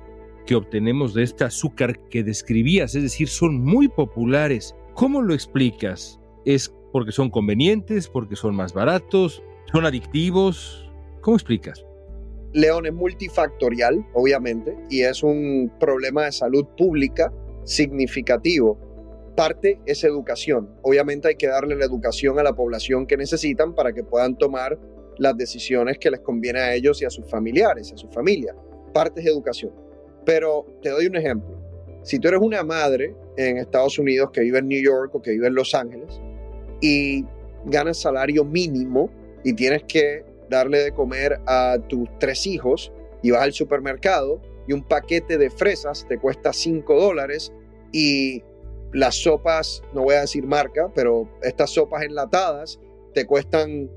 que 0.45 0.53
obtenemos 0.53 1.15
de 1.15 1.23
este 1.23 1.43
azúcar 1.43 2.07
que 2.09 2.23
describías, 2.23 2.93
es 2.93 3.01
decir, 3.01 3.29
son 3.29 3.59
muy 3.59 3.87
populares. 3.87 4.75
¿Cómo 4.93 5.23
lo 5.23 5.33
explicas? 5.33 6.19
¿Es 6.45 6.71
porque 6.91 7.11
son 7.11 7.31
convenientes, 7.31 8.07
porque 8.07 8.35
son 8.35 8.55
más 8.55 8.73
baratos, 8.73 9.41
son 9.71 9.87
adictivos? 9.87 10.87
¿Cómo 11.21 11.35
explicas? 11.35 11.83
León 12.53 12.85
es 12.85 12.93
multifactorial, 12.93 14.05
obviamente, 14.13 14.77
y 14.87 15.01
es 15.01 15.23
un 15.23 15.71
problema 15.79 16.25
de 16.25 16.31
salud 16.31 16.67
pública 16.77 17.33
significativo 17.63 18.88
parte 19.39 19.79
es 19.85 20.03
educación. 20.03 20.69
Obviamente 20.81 21.29
hay 21.29 21.35
que 21.35 21.47
darle 21.47 21.73
la 21.77 21.85
educación 21.85 22.37
a 22.39 22.43
la 22.43 22.51
población 22.51 23.07
que 23.07 23.15
necesitan 23.15 23.73
para 23.73 23.93
que 23.93 24.03
puedan 24.03 24.37
tomar 24.37 24.77
las 25.17 25.37
decisiones 25.37 25.97
que 25.97 26.11
les 26.11 26.19
conviene 26.19 26.59
a 26.59 26.75
ellos 26.75 27.01
y 27.01 27.05
a 27.05 27.09
sus 27.09 27.25
familiares, 27.25 27.93
a 27.93 27.97
su 27.97 28.09
familia. 28.09 28.53
Parte 28.93 29.21
es 29.21 29.27
educación. 29.27 29.71
Pero 30.25 30.65
te 30.81 30.89
doy 30.89 31.07
un 31.07 31.15
ejemplo. 31.15 31.57
Si 32.03 32.19
tú 32.19 32.27
eres 32.27 32.41
una 32.41 32.63
madre 32.63 33.15
en 33.37 33.55
Estados 33.55 33.97
Unidos 33.97 34.31
que 34.33 34.41
vive 34.41 34.59
en 34.59 34.67
New 34.67 34.83
York 34.83 35.15
o 35.15 35.21
que 35.21 35.31
vive 35.31 35.47
en 35.47 35.55
Los 35.55 35.73
Ángeles 35.73 36.19
y 36.81 37.23
ganas 37.63 37.95
salario 37.95 38.43
mínimo 38.43 39.09
y 39.45 39.53
tienes 39.53 39.83
que 39.83 40.25
darle 40.49 40.79
de 40.79 40.91
comer 40.91 41.39
a 41.47 41.77
tus 41.87 42.09
tres 42.19 42.45
hijos 42.45 42.91
y 43.23 43.31
vas 43.31 43.43
al 43.43 43.53
supermercado 43.53 44.41
y 44.67 44.73
un 44.73 44.85
paquete 44.85 45.37
de 45.37 45.49
fresas 45.49 46.05
te 46.09 46.17
cuesta 46.17 46.51
5 46.51 46.93
dólares 46.99 47.53
y 47.93 48.43
las 48.93 49.15
sopas, 49.15 49.83
no 49.93 50.03
voy 50.03 50.15
a 50.15 50.21
decir 50.21 50.45
marca, 50.45 50.91
pero 50.93 51.29
estas 51.41 51.71
sopas 51.71 52.03
enlatadas 52.03 52.79
te 53.13 53.25
cuestan, 53.25 53.89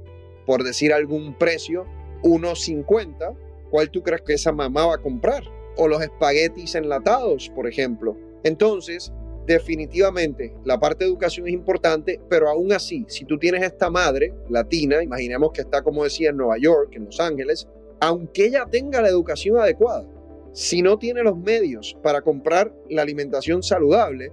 por 0.47 0.65
decir 0.65 0.93
algún 0.93 1.37
precio, 1.39 1.87
unos 2.23 2.63
50. 2.63 3.35
¿Cuál 3.71 3.91
tú 3.91 4.03
crees 4.03 4.23
que 4.23 4.35
esa 4.35 4.53
mamá 4.53 4.87
va 4.87 4.95
a 4.97 5.03
comprar? 5.03 5.45
O 5.77 5.89
los 5.89 6.03
espaguetis 6.03 6.75
enlatados, 6.75 7.51
por 7.55 7.67
ejemplo. 7.67 8.17
Entonces, 8.45 9.13
definitivamente, 9.47 10.55
la 10.65 10.79
parte 10.79 11.05
de 11.05 11.11
educación 11.11 11.47
es 11.49 11.55
importante, 11.55 12.21
pero 12.29 12.49
aún 12.49 12.73
así, 12.73 13.05
si 13.09 13.25
tú 13.25 13.39
tienes 13.39 13.63
esta 13.63 13.91
madre 13.91 14.35
latina, 14.49 15.03
imaginemos 15.03 15.53
que 15.53 15.63
está, 15.63 15.83
como 15.83 16.05
decía, 16.05 16.31
en 16.31 16.37
Nueva 16.37 16.59
York, 16.59 16.91
en 16.95 17.07
Los 17.07 17.19
Ángeles, 17.19 17.67
aunque 18.01 18.47
ella 18.47 18.67
tenga 18.71 19.01
la 19.01 19.09
educación 19.09 19.59
adecuada, 19.59 20.07
si 20.53 20.83
no 20.83 20.99
tiene 20.99 21.23
los 21.23 21.37
medios 21.37 21.97
para 22.03 22.21
comprar 22.21 22.75
la 22.91 23.03
alimentación 23.03 23.63
saludable, 23.63 24.33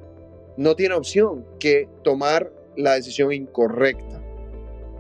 no 0.60 0.76
tiene 0.76 0.94
opción 0.96 1.46
que 1.58 1.88
tomar 2.04 2.52
la 2.76 2.96
decisión 2.96 3.32
incorrecta. 3.32 4.22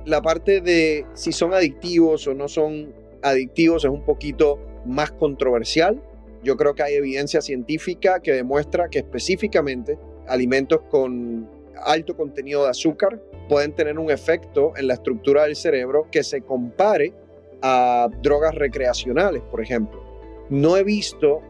La 0.06 0.22
parte 0.22 0.62
de 0.62 1.06
si 1.16 1.34
son 1.34 1.54
adictivos 1.54 2.26
o 2.28 2.34
no 2.34 2.48
son 2.48 2.94
adictivos 3.22 3.84
es 3.84 3.92
un 3.92 4.06
poquito 4.06 4.58
más 4.86 5.12
controversial. 5.12 6.02
Yo 6.44 6.56
creo 6.56 6.76
que 6.76 6.84
hay 6.84 6.94
evidencia 6.94 7.42
científica 7.42 8.22
que 8.22 8.32
demuestra 8.32 8.88
que 8.88 9.00
específicamente 9.00 10.00
alimentos 10.30 10.80
con 10.90 11.50
alto 11.84 12.16
contenido 12.16 12.64
de 12.64 12.70
azúcar 12.70 13.22
pueden 13.50 13.74
tener 13.74 14.00
un 14.00 14.10
efecto 14.12 14.72
en 14.78 14.88
la 14.88 14.94
estructura 14.94 15.44
del 15.44 15.58
cerebro 15.58 16.08
que 16.10 16.24
se 16.24 16.40
compare 16.40 17.14
a 17.62 18.08
drogas 18.24 18.56
recreacionales, 18.56 19.42
por 19.52 19.62
ejemplo. 19.62 20.02
No 20.50 20.78
he 20.78 20.86
visto 20.86 21.42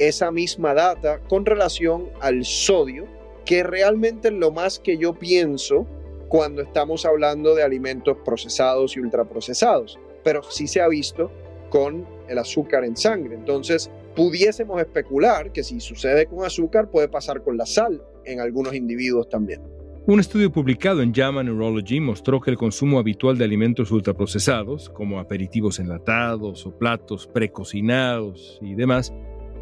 esa 0.00 0.32
misma 0.32 0.74
data 0.74 1.20
con 1.28 1.46
relación 1.46 2.08
al 2.20 2.44
sodio 2.44 3.21
que 3.44 3.62
realmente 3.62 4.28
es 4.28 4.34
lo 4.34 4.50
más 4.50 4.78
que 4.78 4.98
yo 4.98 5.14
pienso 5.14 5.86
cuando 6.28 6.62
estamos 6.62 7.04
hablando 7.04 7.54
de 7.54 7.62
alimentos 7.62 8.16
procesados 8.24 8.96
y 8.96 9.00
ultraprocesados, 9.00 9.98
pero 10.24 10.42
sí 10.42 10.66
se 10.66 10.80
ha 10.80 10.88
visto 10.88 11.30
con 11.68 12.06
el 12.28 12.38
azúcar 12.38 12.84
en 12.84 12.96
sangre. 12.96 13.34
Entonces, 13.34 13.90
pudiésemos 14.14 14.80
especular 14.80 15.52
que 15.52 15.62
si 15.62 15.80
sucede 15.80 16.26
con 16.26 16.44
azúcar 16.44 16.90
puede 16.90 17.08
pasar 17.08 17.42
con 17.42 17.56
la 17.56 17.66
sal 17.66 18.02
en 18.24 18.40
algunos 18.40 18.74
individuos 18.74 19.28
también. 19.28 19.62
Un 20.04 20.18
estudio 20.18 20.50
publicado 20.50 21.00
en 21.00 21.14
JAMA 21.14 21.44
Neurology 21.44 22.00
mostró 22.00 22.40
que 22.40 22.50
el 22.50 22.56
consumo 22.56 22.98
habitual 22.98 23.38
de 23.38 23.44
alimentos 23.44 23.92
ultraprocesados, 23.92 24.90
como 24.90 25.20
aperitivos 25.20 25.78
enlatados 25.78 26.66
o 26.66 26.76
platos 26.76 27.28
precocinados 27.28 28.58
y 28.60 28.74
demás, 28.74 29.12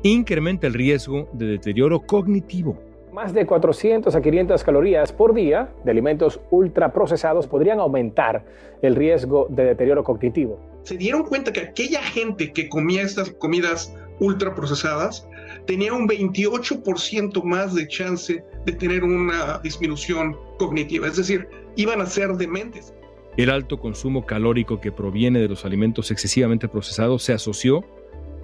incrementa 0.02 0.66
el 0.66 0.72
riesgo 0.72 1.28
de 1.34 1.46
deterioro 1.46 2.00
cognitivo. 2.00 2.89
Más 3.12 3.34
de 3.34 3.44
400 3.44 4.14
a 4.14 4.22
500 4.22 4.62
calorías 4.62 5.12
por 5.12 5.34
día 5.34 5.68
de 5.84 5.90
alimentos 5.90 6.40
ultraprocesados 6.50 7.48
podrían 7.48 7.80
aumentar 7.80 8.44
el 8.82 8.94
riesgo 8.94 9.48
de 9.50 9.64
deterioro 9.64 10.04
cognitivo. 10.04 10.60
Se 10.84 10.96
dieron 10.96 11.24
cuenta 11.24 11.52
que 11.52 11.60
aquella 11.60 12.02
gente 12.02 12.52
que 12.52 12.68
comía 12.68 13.02
estas 13.02 13.30
comidas 13.30 13.92
ultraprocesadas 14.20 15.28
tenía 15.66 15.92
un 15.92 16.06
28% 16.06 17.42
más 17.42 17.74
de 17.74 17.88
chance 17.88 18.44
de 18.64 18.72
tener 18.72 19.02
una 19.02 19.58
disminución 19.58 20.36
cognitiva, 20.58 21.08
es 21.08 21.16
decir, 21.16 21.48
iban 21.76 22.00
a 22.00 22.06
ser 22.06 22.34
dementes. 22.34 22.94
El 23.36 23.50
alto 23.50 23.80
consumo 23.80 24.24
calórico 24.24 24.80
que 24.80 24.92
proviene 24.92 25.40
de 25.40 25.48
los 25.48 25.64
alimentos 25.64 26.10
excesivamente 26.12 26.68
procesados 26.68 27.24
se 27.24 27.32
asoció 27.32 27.84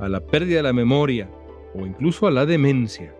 a 0.01 0.09
la 0.09 0.21
pérdida 0.21 0.57
de 0.57 0.63
la 0.65 0.73
memoria 0.73 1.31
o 1.75 1.87
incluso 1.87 2.27
a 2.27 2.31
la 2.31 2.47
demencia. 2.47 3.15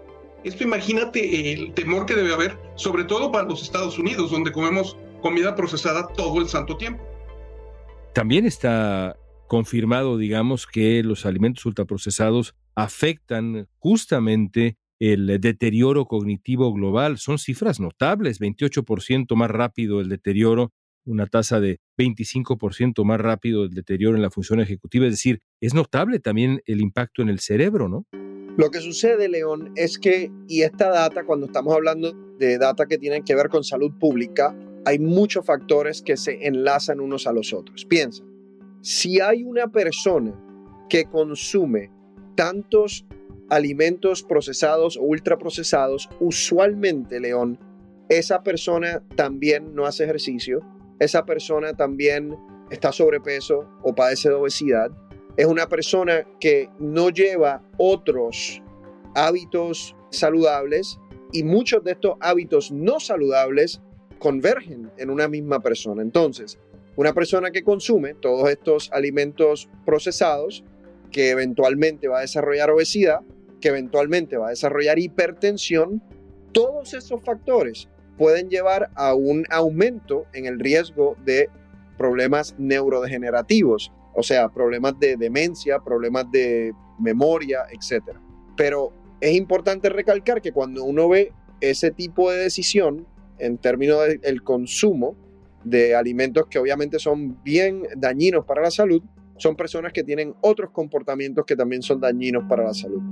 Esto 0.45 0.65
imagínate 0.65 1.53
el 1.53 1.75
temor 1.75 2.07
que 2.07 2.15
debe 2.15 2.33
haber, 2.33 2.59
sobre 2.77 3.05
todo 3.05 3.33
para 3.33 3.49
los 3.49 3.63
Estados 3.63 3.99
Unidos, 3.99 4.31
donde 4.31 4.53
comemos 4.53 4.97
comida 5.21 5.55
procesada 5.55 6.07
todo 6.09 6.41
el 6.41 6.49
santo 6.49 6.77
tiempo. 6.77 7.03
También 8.13 8.47
está 8.47 9.17
confirmado, 9.49 10.19
digamos, 10.19 10.67
que 10.67 11.03
los 11.03 11.27
alimentos 11.27 11.65
ultraprocesados 11.67 12.55
afectan 12.75 13.69
justamente 13.79 14.77
el 14.99 15.41
deterioro 15.41 16.07
cognitivo 16.07 16.73
global. 16.73 17.19
Son 17.19 17.39
cifras 17.39 17.81
notables, 17.81 18.41
28% 18.41 19.35
más 19.35 19.51
rápido 19.51 20.01
el 20.01 20.09
deterioro, 20.09 20.73
una 21.05 21.27
tasa 21.27 21.61
de 21.61 21.81
25% 21.99 23.05
más 23.05 23.21
rápido 23.21 23.65
el 23.65 23.71
deterioro 23.71 24.17
en 24.17 24.23
la 24.23 24.31
función 24.31 24.61
ejecutiva. 24.61 25.07
Es 25.07 25.13
decir, 25.13 25.41
es 25.61 25.75
notable 25.75 26.19
también 26.19 26.63
el 26.67 26.81
impacto 26.81 27.23
en 27.23 27.29
el 27.29 27.41
cerebro, 27.41 27.89
¿no? 27.89 28.07
Lo 28.57 28.71
que 28.71 28.81
sucede, 28.81 29.29
León, 29.29 29.73
es 29.77 29.99
que, 29.99 30.31
y 30.49 30.63
esta 30.63 30.89
data, 30.89 31.25
cuando 31.25 31.47
estamos 31.47 31.75
hablando 31.75 32.13
de 32.39 32.57
data 32.57 32.87
que 32.87 32.97
tienen 32.97 33.23
que 33.23 33.35
ver 33.35 33.51
con 33.51 33.63
salud 33.63 33.93
pública, 33.99 34.57
hay 34.87 34.99
muchos 34.99 35.45
factores 35.45 36.01
que 36.01 36.17
se 36.17 36.47
enlazan 36.47 37.01
unos 37.01 37.27
a 37.27 37.33
los 37.33 37.53
otros. 37.53 37.85
Piensa, 37.85 38.25
si 38.81 39.21
hay 39.21 39.43
una 39.43 39.67
persona 39.69 40.33
que 40.89 41.05
consume 41.05 41.91
tantos 42.35 43.05
alimentos 43.51 44.23
procesados 44.23 44.97
o 44.97 45.03
ultraprocesados, 45.03 46.09
usualmente, 46.21 47.21
León, 47.21 47.59
esa 48.09 48.43
persona 48.43 49.03
también 49.17 49.75
no 49.75 49.85
hace 49.85 50.05
ejercicio, 50.05 50.61
esa 50.99 51.27
persona 51.27 51.75
también 51.75 52.35
está 52.71 52.91
sobrepeso 52.91 53.69
o 53.83 53.95
padece 53.95 54.29
de 54.29 54.37
obesidad, 54.37 54.91
es 55.37 55.47
una 55.47 55.69
persona 55.69 56.27
que 56.41 56.71
no 56.79 57.11
lleva 57.11 57.63
otros 57.77 58.63
hábitos 59.15 59.95
saludables 60.11 60.99
y 61.33 61.43
muchos 61.43 61.85
de 61.85 61.93
estos 61.93 62.17
hábitos 62.21 62.73
no 62.73 63.01
saludables 63.01 63.81
convergen 64.19 64.91
en 64.97 65.11
una 65.11 65.29
misma 65.29 65.61
persona. 65.61 66.03
Entonces, 66.03 66.59
una 66.97 67.13
persona 67.13 67.51
que 67.51 67.63
consume 67.63 68.15
todos 68.15 68.49
estos 68.49 68.91
alimentos 68.93 69.69
procesados, 69.85 70.65
que 71.13 71.31
eventualmente 71.31 72.09
va 72.09 72.19
a 72.19 72.23
desarrollar 72.23 72.71
obesidad, 72.71 73.21
que 73.61 73.69
eventualmente 73.69 74.39
va 74.39 74.49
a 74.49 74.51
desarrollar 74.51 74.99
hipertensión, 74.99 76.03
todos 76.53 76.95
esos 76.95 77.23
factores 77.23 77.89
pueden 78.17 78.49
llevar 78.49 78.91
a 78.95 79.15
un 79.15 79.45
aumento 79.51 80.25
en 80.33 80.47
el 80.47 80.59
riesgo 80.59 81.17
de 81.25 81.51
problemas 81.99 82.55
neurodegenerativos 82.59 83.93
o 84.17 84.23
sea, 84.23 84.49
problemas 84.49 84.99
de 84.99 85.17
demencia, 85.17 85.79
problemas 85.79 86.31
de 86.31 86.73
memoria, 86.99 87.61
etc. 87.71 88.17
Pero 88.57 88.93
es 89.21 89.35
importante 89.35 89.89
recalcar 89.91 90.41
que 90.41 90.53
cuando 90.53 90.85
uno 90.85 91.09
ve 91.09 91.33
ese 91.61 91.91
tipo 91.91 92.31
de 92.31 92.39
decisión 92.39 93.07
en 93.39 93.59
términos 93.59 94.01
del 94.23 94.43
consumo 94.43 95.15
de 95.65 95.95
alimentos 95.95 96.47
que 96.49 96.59
obviamente 96.59 96.99
son 96.99 97.43
bien 97.43 97.83
dañinos 97.97 98.45
para 98.45 98.63
la 98.63 98.71
salud, 98.71 99.03
son 99.37 99.55
personas 99.55 99.93
que 99.93 100.03
tienen 100.03 100.35
otros 100.41 100.71
comportamientos 100.71 101.45
que 101.45 101.57
también 101.57 101.83
son 101.83 102.01
dañinos 102.01 102.45
para 102.49 102.65
la 102.65 102.73
salud. 102.73 103.03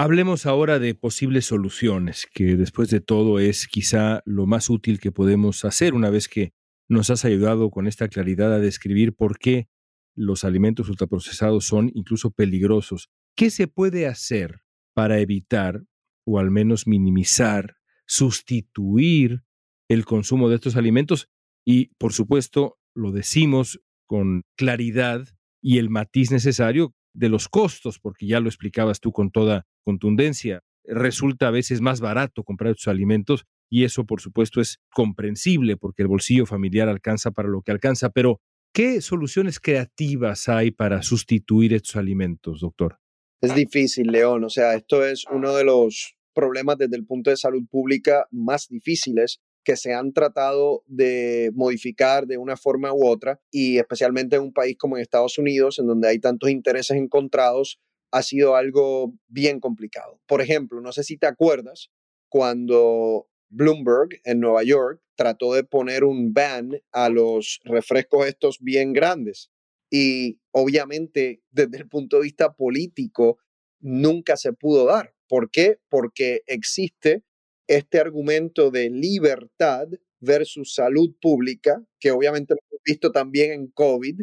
Hablemos 0.00 0.46
ahora 0.46 0.78
de 0.78 0.94
posibles 0.94 1.46
soluciones, 1.46 2.28
que 2.32 2.54
después 2.54 2.88
de 2.88 3.00
todo 3.00 3.40
es 3.40 3.66
quizá 3.66 4.22
lo 4.24 4.46
más 4.46 4.70
útil 4.70 5.00
que 5.00 5.10
podemos 5.10 5.64
hacer 5.64 5.92
una 5.92 6.08
vez 6.08 6.28
que 6.28 6.52
nos 6.88 7.10
has 7.10 7.24
ayudado 7.24 7.68
con 7.70 7.88
esta 7.88 8.06
claridad 8.06 8.52
a 8.54 8.60
describir 8.60 9.12
por 9.12 9.40
qué 9.40 9.66
los 10.14 10.44
alimentos 10.44 10.88
ultraprocesados 10.88 11.64
son 11.64 11.90
incluso 11.94 12.30
peligrosos. 12.30 13.10
¿Qué 13.34 13.50
se 13.50 13.66
puede 13.66 14.06
hacer 14.06 14.60
para 14.94 15.18
evitar 15.18 15.82
o 16.24 16.38
al 16.38 16.52
menos 16.52 16.86
minimizar, 16.86 17.74
sustituir 18.06 19.42
el 19.88 20.04
consumo 20.04 20.48
de 20.48 20.54
estos 20.54 20.76
alimentos? 20.76 21.28
Y, 21.66 21.86
por 21.98 22.12
supuesto, 22.12 22.78
lo 22.94 23.10
decimos 23.10 23.80
con 24.06 24.44
claridad 24.56 25.26
y 25.60 25.78
el 25.78 25.90
matiz 25.90 26.30
necesario 26.30 26.94
de 27.14 27.28
los 27.28 27.48
costos, 27.48 27.98
porque 27.98 28.28
ya 28.28 28.38
lo 28.38 28.48
explicabas 28.48 29.00
tú 29.00 29.10
con 29.10 29.32
toda 29.32 29.66
contundencia. 29.88 30.60
Resulta 30.84 31.48
a 31.48 31.50
veces 31.50 31.80
más 31.80 32.02
barato 32.02 32.44
comprar 32.44 32.72
estos 32.72 32.88
alimentos 32.88 33.46
y 33.70 33.84
eso, 33.84 34.04
por 34.04 34.20
supuesto, 34.20 34.60
es 34.60 34.80
comprensible 34.92 35.78
porque 35.78 36.02
el 36.02 36.08
bolsillo 36.08 36.44
familiar 36.44 36.90
alcanza 36.90 37.30
para 37.30 37.48
lo 37.48 37.62
que 37.62 37.72
alcanza. 37.72 38.10
Pero, 38.10 38.38
¿qué 38.74 39.00
soluciones 39.00 39.60
creativas 39.60 40.46
hay 40.50 40.72
para 40.72 41.00
sustituir 41.02 41.72
estos 41.72 41.96
alimentos, 41.96 42.60
doctor? 42.60 42.98
Es 43.40 43.54
difícil, 43.54 44.08
León. 44.08 44.44
O 44.44 44.50
sea, 44.50 44.74
esto 44.74 45.06
es 45.06 45.24
uno 45.32 45.54
de 45.54 45.64
los 45.64 46.16
problemas 46.34 46.76
desde 46.76 46.96
el 46.96 47.06
punto 47.06 47.30
de 47.30 47.38
salud 47.38 47.64
pública 47.70 48.26
más 48.30 48.68
difíciles 48.68 49.40
que 49.64 49.76
se 49.76 49.94
han 49.94 50.12
tratado 50.12 50.82
de 50.86 51.50
modificar 51.54 52.26
de 52.26 52.36
una 52.36 52.56
forma 52.58 52.92
u 52.92 53.06
otra 53.06 53.40
y 53.50 53.78
especialmente 53.78 54.36
en 54.36 54.42
un 54.42 54.52
país 54.52 54.76
como 54.78 54.96
en 54.96 55.02
Estados 55.02 55.38
Unidos, 55.38 55.78
en 55.78 55.86
donde 55.86 56.08
hay 56.08 56.18
tantos 56.18 56.50
intereses 56.50 56.96
encontrados, 56.96 57.78
ha 58.10 58.22
sido 58.22 58.56
algo 58.56 59.14
bien 59.28 59.60
complicado. 59.60 60.20
Por 60.26 60.40
ejemplo, 60.40 60.80
no 60.80 60.92
sé 60.92 61.02
si 61.04 61.16
te 61.16 61.26
acuerdas 61.26 61.90
cuando 62.28 63.28
Bloomberg 63.50 64.20
en 64.24 64.40
Nueva 64.40 64.62
York 64.62 65.00
trató 65.16 65.54
de 65.54 65.64
poner 65.64 66.04
un 66.04 66.32
ban 66.32 66.80
a 66.92 67.08
los 67.08 67.60
refrescos 67.64 68.26
estos 68.26 68.58
bien 68.60 68.92
grandes 68.92 69.50
y 69.90 70.38
obviamente 70.52 71.42
desde 71.50 71.78
el 71.78 71.88
punto 71.88 72.16
de 72.16 72.24
vista 72.24 72.52
político 72.52 73.38
nunca 73.80 74.36
se 74.36 74.52
pudo 74.52 74.86
dar. 74.86 75.14
¿Por 75.28 75.50
qué? 75.50 75.78
Porque 75.88 76.42
existe 76.46 77.24
este 77.66 77.98
argumento 77.98 78.70
de 78.70 78.90
libertad 78.90 79.88
versus 80.20 80.74
salud 80.74 81.14
pública, 81.20 81.82
que 82.00 82.10
obviamente 82.10 82.54
lo 82.54 82.60
hemos 82.70 82.82
visto 82.84 83.12
también 83.12 83.52
en 83.52 83.68
COVID, 83.68 84.22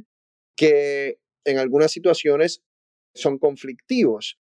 que 0.55 1.19
en 1.45 1.57
algunas 1.57 1.91
situaciones 1.91 2.63
son 3.15 3.39
conflictivos. 3.39 4.37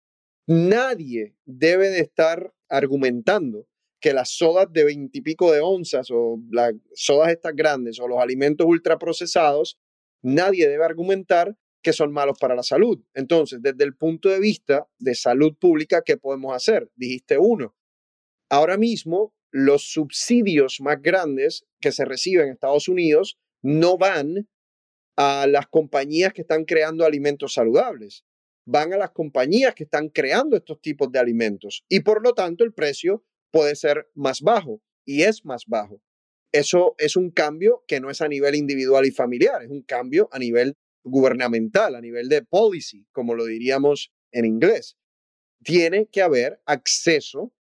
Nadie 0.46 1.36
debe 1.46 1.88
de 1.88 2.00
estar 2.00 2.52
argumentando 2.68 3.66
que 4.00 4.12
las 4.12 4.30
sodas 4.36 4.70
de 4.70 4.84
veintipico 4.84 5.50
de 5.52 5.60
onzas 5.60 6.10
o 6.10 6.38
las 6.50 6.74
sodas 6.92 7.30
estas 7.30 7.54
grandes 7.56 7.98
o 7.98 8.06
los 8.06 8.18
alimentos 8.18 8.66
ultraprocesados, 8.66 9.78
nadie 10.22 10.68
debe 10.68 10.84
argumentar 10.84 11.56
que 11.82 11.94
son 11.94 12.12
malos 12.12 12.36
para 12.38 12.54
la 12.54 12.62
salud. 12.62 13.02
Entonces, 13.14 13.60
desde 13.62 13.84
el 13.84 13.96
punto 13.96 14.28
de 14.28 14.40
vista 14.40 14.86
de 14.98 15.14
salud 15.14 15.54
pública, 15.58 16.02
¿qué 16.04 16.18
podemos 16.18 16.54
hacer? 16.54 16.90
Dijiste 16.96 17.38
uno, 17.38 17.74
Ahora 18.54 18.76
mismo, 18.76 19.34
los 19.50 19.92
subsidios 19.92 20.80
más 20.80 21.00
grandes 21.00 21.66
que 21.80 21.92
se 21.92 22.04
reciben 22.04 22.46
en 22.46 22.52
Estados 22.52 22.88
Unidos 22.88 23.38
no 23.62 23.96
van 23.96 24.48
a 25.16 25.46
las 25.48 25.66
compañías 25.68 26.32
que 26.32 26.42
están 26.42 26.64
creando 26.64 27.04
alimentos 27.04 27.54
saludables, 27.54 28.24
van 28.66 28.92
a 28.92 28.96
las 28.96 29.10
compañías 29.10 29.74
que 29.74 29.84
están 29.84 30.08
creando 30.08 30.56
estos 30.56 30.80
tipos 30.80 31.10
de 31.12 31.18
alimentos 31.18 31.84
y 31.88 32.00
por 32.00 32.22
lo 32.22 32.32
tanto 32.32 32.64
el 32.64 32.72
precio 32.72 33.24
puede 33.50 33.76
ser 33.76 34.10
más 34.14 34.40
bajo 34.40 34.80
y 35.04 35.22
es 35.22 35.44
más 35.44 35.64
bajo. 35.66 36.00
Eso 36.52 36.94
es 36.98 37.16
un 37.16 37.30
cambio 37.30 37.84
que 37.86 38.00
no 38.00 38.10
es 38.10 38.20
a 38.20 38.28
nivel 38.28 38.54
individual 38.54 39.06
y 39.06 39.10
familiar, 39.10 39.62
es 39.62 39.70
un 39.70 39.82
cambio 39.82 40.28
a 40.32 40.38
nivel 40.38 40.76
gubernamental, 41.04 41.94
a 41.94 42.00
nivel 42.00 42.28
de 42.28 42.42
policy, 42.42 43.06
como 43.12 43.34
lo 43.34 43.44
diríamos 43.44 44.12
en 44.32 44.46
inglés. 44.46 44.96
Tiene 45.62 46.06
que 46.06 46.22
haber 46.22 46.60
acceso 46.64 47.52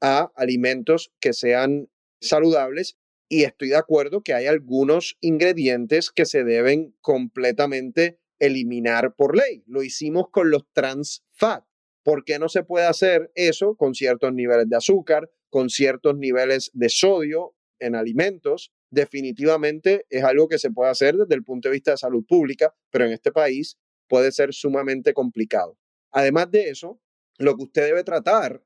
a 0.00 0.32
alimentos 0.34 1.12
que 1.20 1.32
sean 1.32 1.88
saludables 2.20 2.96
y 3.28 3.44
estoy 3.44 3.68
de 3.68 3.76
acuerdo 3.76 4.22
que 4.22 4.34
hay 4.34 4.46
algunos 4.46 5.16
ingredientes 5.20 6.10
que 6.10 6.26
se 6.26 6.42
deben 6.44 6.96
completamente 7.00 8.18
eliminar 8.40 9.14
por 9.14 9.36
ley. 9.36 9.62
Lo 9.66 9.82
hicimos 9.82 10.30
con 10.30 10.50
los 10.50 10.64
trans 10.72 11.24
fat. 11.30 11.64
¿Por 12.02 12.24
qué 12.24 12.38
no 12.38 12.48
se 12.48 12.64
puede 12.64 12.86
hacer 12.86 13.30
eso 13.36 13.76
con 13.76 13.94
ciertos 13.94 14.32
niveles 14.32 14.68
de 14.68 14.76
azúcar, 14.76 15.30
con 15.50 15.70
ciertos 15.70 16.16
niveles 16.16 16.70
de 16.74 16.88
sodio 16.88 17.54
en 17.78 17.94
alimentos? 17.94 18.72
definitivamente 18.90 20.06
es 20.10 20.24
algo 20.24 20.48
que 20.48 20.58
se 20.58 20.70
puede 20.70 20.90
hacer 20.90 21.16
desde 21.16 21.34
el 21.34 21.44
punto 21.44 21.68
de 21.68 21.74
vista 21.74 21.92
de 21.92 21.96
salud 21.96 22.24
pública, 22.26 22.74
pero 22.90 23.06
en 23.06 23.12
este 23.12 23.32
país 23.32 23.78
puede 24.08 24.32
ser 24.32 24.52
sumamente 24.52 25.14
complicado. 25.14 25.78
Además 26.10 26.50
de 26.50 26.70
eso, 26.70 27.00
lo 27.38 27.56
que 27.56 27.64
usted 27.64 27.84
debe 27.86 28.04
tratar 28.04 28.62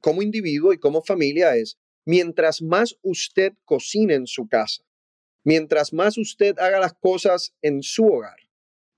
como 0.00 0.22
individuo 0.22 0.72
y 0.72 0.78
como 0.78 1.02
familia 1.02 1.56
es, 1.56 1.78
mientras 2.04 2.60
más 2.60 2.98
usted 3.02 3.54
cocine 3.64 4.14
en 4.14 4.26
su 4.26 4.46
casa, 4.46 4.84
mientras 5.44 5.92
más 5.92 6.18
usted 6.18 6.58
haga 6.58 6.78
las 6.78 6.94
cosas 6.94 7.54
en 7.62 7.82
su 7.82 8.06
hogar, 8.06 8.36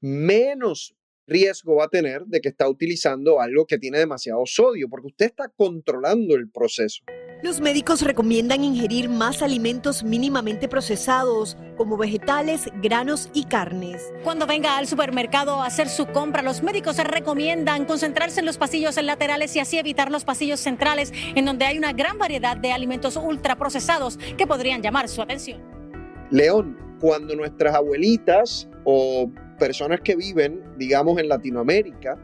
menos 0.01 0.95
riesgo 1.27 1.77
va 1.77 1.85
a 1.85 1.89
tener 1.89 2.25
de 2.27 2.41
que 2.41 2.51
está 2.51 2.69
utilizando 2.69 3.41
algo 3.41 3.67
que 3.67 3.79
tiene 3.79 3.99
demasiado 3.99 4.43
sodio, 4.47 4.89
porque 4.89 5.09
usted 5.09 5.27
está 5.27 5.49
controlando 5.49 6.35
el 6.35 6.51
proceso. 6.51 7.03
Los 7.43 7.61
médicos 7.61 8.01
recomiendan 8.01 8.65
ingerir 8.65 9.11
más 9.11 9.43
alimentos 9.43 10.03
mínimamente 10.03 10.67
procesados, 10.67 11.59
como 11.77 11.99
vegetales, 11.99 12.69
granos 12.83 13.29
y 13.35 13.45
carnes. 13.45 14.15
Cuando 14.23 14.47
venga 14.47 14.79
al 14.79 14.87
supermercado 14.87 15.61
a 15.61 15.67
hacer 15.67 15.91
su 15.91 16.07
compra, 16.07 16.43
los 16.43 16.63
médicos 16.63 16.97
recomiendan 16.97 17.85
concentrarse 17.85 18.41
en 18.41 18.47
los 18.47 18.57
pasillos 18.57 19.03
laterales 19.03 19.55
y 19.57 19.61
así 19.61 19.77
evitar 19.77 20.11
los 20.11 20.25
pasillos 20.25 20.61
centrales, 20.61 21.13
en 21.35 21.45
donde 21.45 21.67
hay 21.67 21.77
una 21.77 21.93
gran 21.93 22.17
variedad 22.17 22.57
de 22.57 22.73
alimentos 22.73 23.17
ultraprocesados 23.17 24.19
que 24.39 24.47
podrían 24.47 24.81
llamar 24.81 25.09
su 25.09 25.21
atención. 25.21 25.61
León, 26.31 26.79
cuando 26.99 27.37
nuestras 27.37 27.75
abuelitas 27.75 28.71
o 28.85 29.31
personas 29.65 30.03
que 30.03 30.15
viven, 30.15 30.63
digamos, 30.77 31.19
en 31.19 31.27
Latinoamérica, 31.27 32.19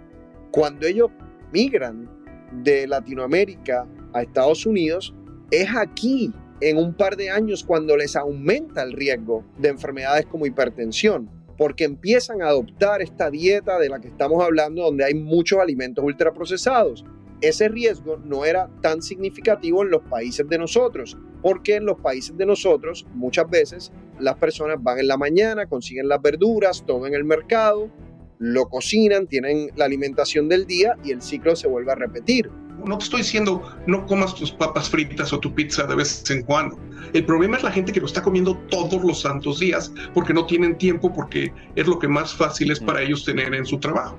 cuando 0.51 0.87
ellos 0.87 1.11
migran 1.55 2.07
de 2.53 2.87
Latinoamérica 2.87 3.89
a 4.13 4.21
Estados 4.21 4.67
Unidos, 4.67 5.15
es 5.51 5.75
aquí, 5.75 6.35
en 6.61 6.77
un 6.77 6.93
par 6.93 7.17
de 7.17 7.31
años, 7.31 7.65
cuando 7.65 7.97
les 7.97 8.15
aumenta 8.15 8.83
el 8.83 8.93
riesgo 8.93 9.43
de 9.57 9.71
enfermedades 9.71 10.27
como 10.27 10.45
hipertensión, 10.45 11.31
porque 11.57 11.85
empiezan 11.85 12.43
a 12.43 12.49
adoptar 12.49 13.01
esta 13.01 13.31
dieta 13.31 13.79
de 13.79 13.89
la 13.89 14.01
que 14.01 14.09
estamos 14.09 14.45
hablando, 14.45 14.83
donde 14.83 15.07
hay 15.07 15.15
muchos 15.15 15.61
alimentos 15.61 16.05
ultraprocesados. 16.05 17.07
Ese 17.41 17.69
riesgo 17.69 18.19
no 18.19 18.45
era 18.45 18.69
tan 18.83 19.01
significativo 19.01 19.83
en 19.83 19.89
los 19.89 20.03
países 20.03 20.47
de 20.47 20.59
nosotros, 20.59 21.17
porque 21.43 21.77
en 21.77 21.87
los 21.87 21.99
países 22.01 22.37
de 22.37 22.47
nosotros 22.47 23.07
muchas 23.15 23.49
veces 23.49 23.93
las 24.19 24.37
personas 24.37 24.83
van 24.83 24.99
en 24.99 25.09
la 25.09 25.17
mañana, 25.17 25.67
consiguen 25.67 26.09
las 26.09 26.21
verduras, 26.21 26.85
todo 26.87 27.07
en 27.07 27.15
el 27.15 27.25
mercado, 27.25 27.91
lo 28.39 28.69
cocinan, 28.69 29.27
tienen 29.27 29.71
la 29.77 29.85
alimentación 29.85 30.49
del 30.49 30.67
día 30.67 30.97
y 31.05 31.13
el 31.13 31.21
ciclo 31.21 31.55
se 31.55 31.69
vuelve 31.69 31.93
a 31.93 31.95
repetir. 31.95 32.51
No 32.85 32.97
te 32.97 33.05
estoy 33.05 33.21
diciendo 33.21 33.63
no 33.87 34.07
comas 34.07 34.35
tus 34.35 34.51
papas 34.51 34.89
fritas 34.89 35.33
o 35.35 35.39
tu 35.39 35.55
pizza 35.55 35.87
de 35.87 35.95
vez 35.95 36.29
en 36.31 36.43
cuando. 36.45 36.79
El 37.13 37.27
problema 37.27 37.59
es 37.59 37.63
la 37.63 37.71
gente 37.71 37.93
que 37.93 38.01
lo 38.01 38.07
está 38.07 38.23
comiendo 38.23 38.57
todos 38.71 39.05
los 39.05 39.21
santos 39.21 39.61
días 39.61 39.93
porque 40.15 40.33
no 40.33 40.47
tienen 40.47 40.79
tiempo, 40.79 41.13
porque 41.13 41.53
es 41.77 41.87
lo 41.87 41.99
que 41.99 42.09
más 42.09 42.35
fácil 42.35 42.71
es 42.71 42.81
para 42.81 43.03
ellos 43.03 43.25
tener 43.25 43.55
en 43.55 43.67
su 43.67 43.79
trabajo. 43.79 44.19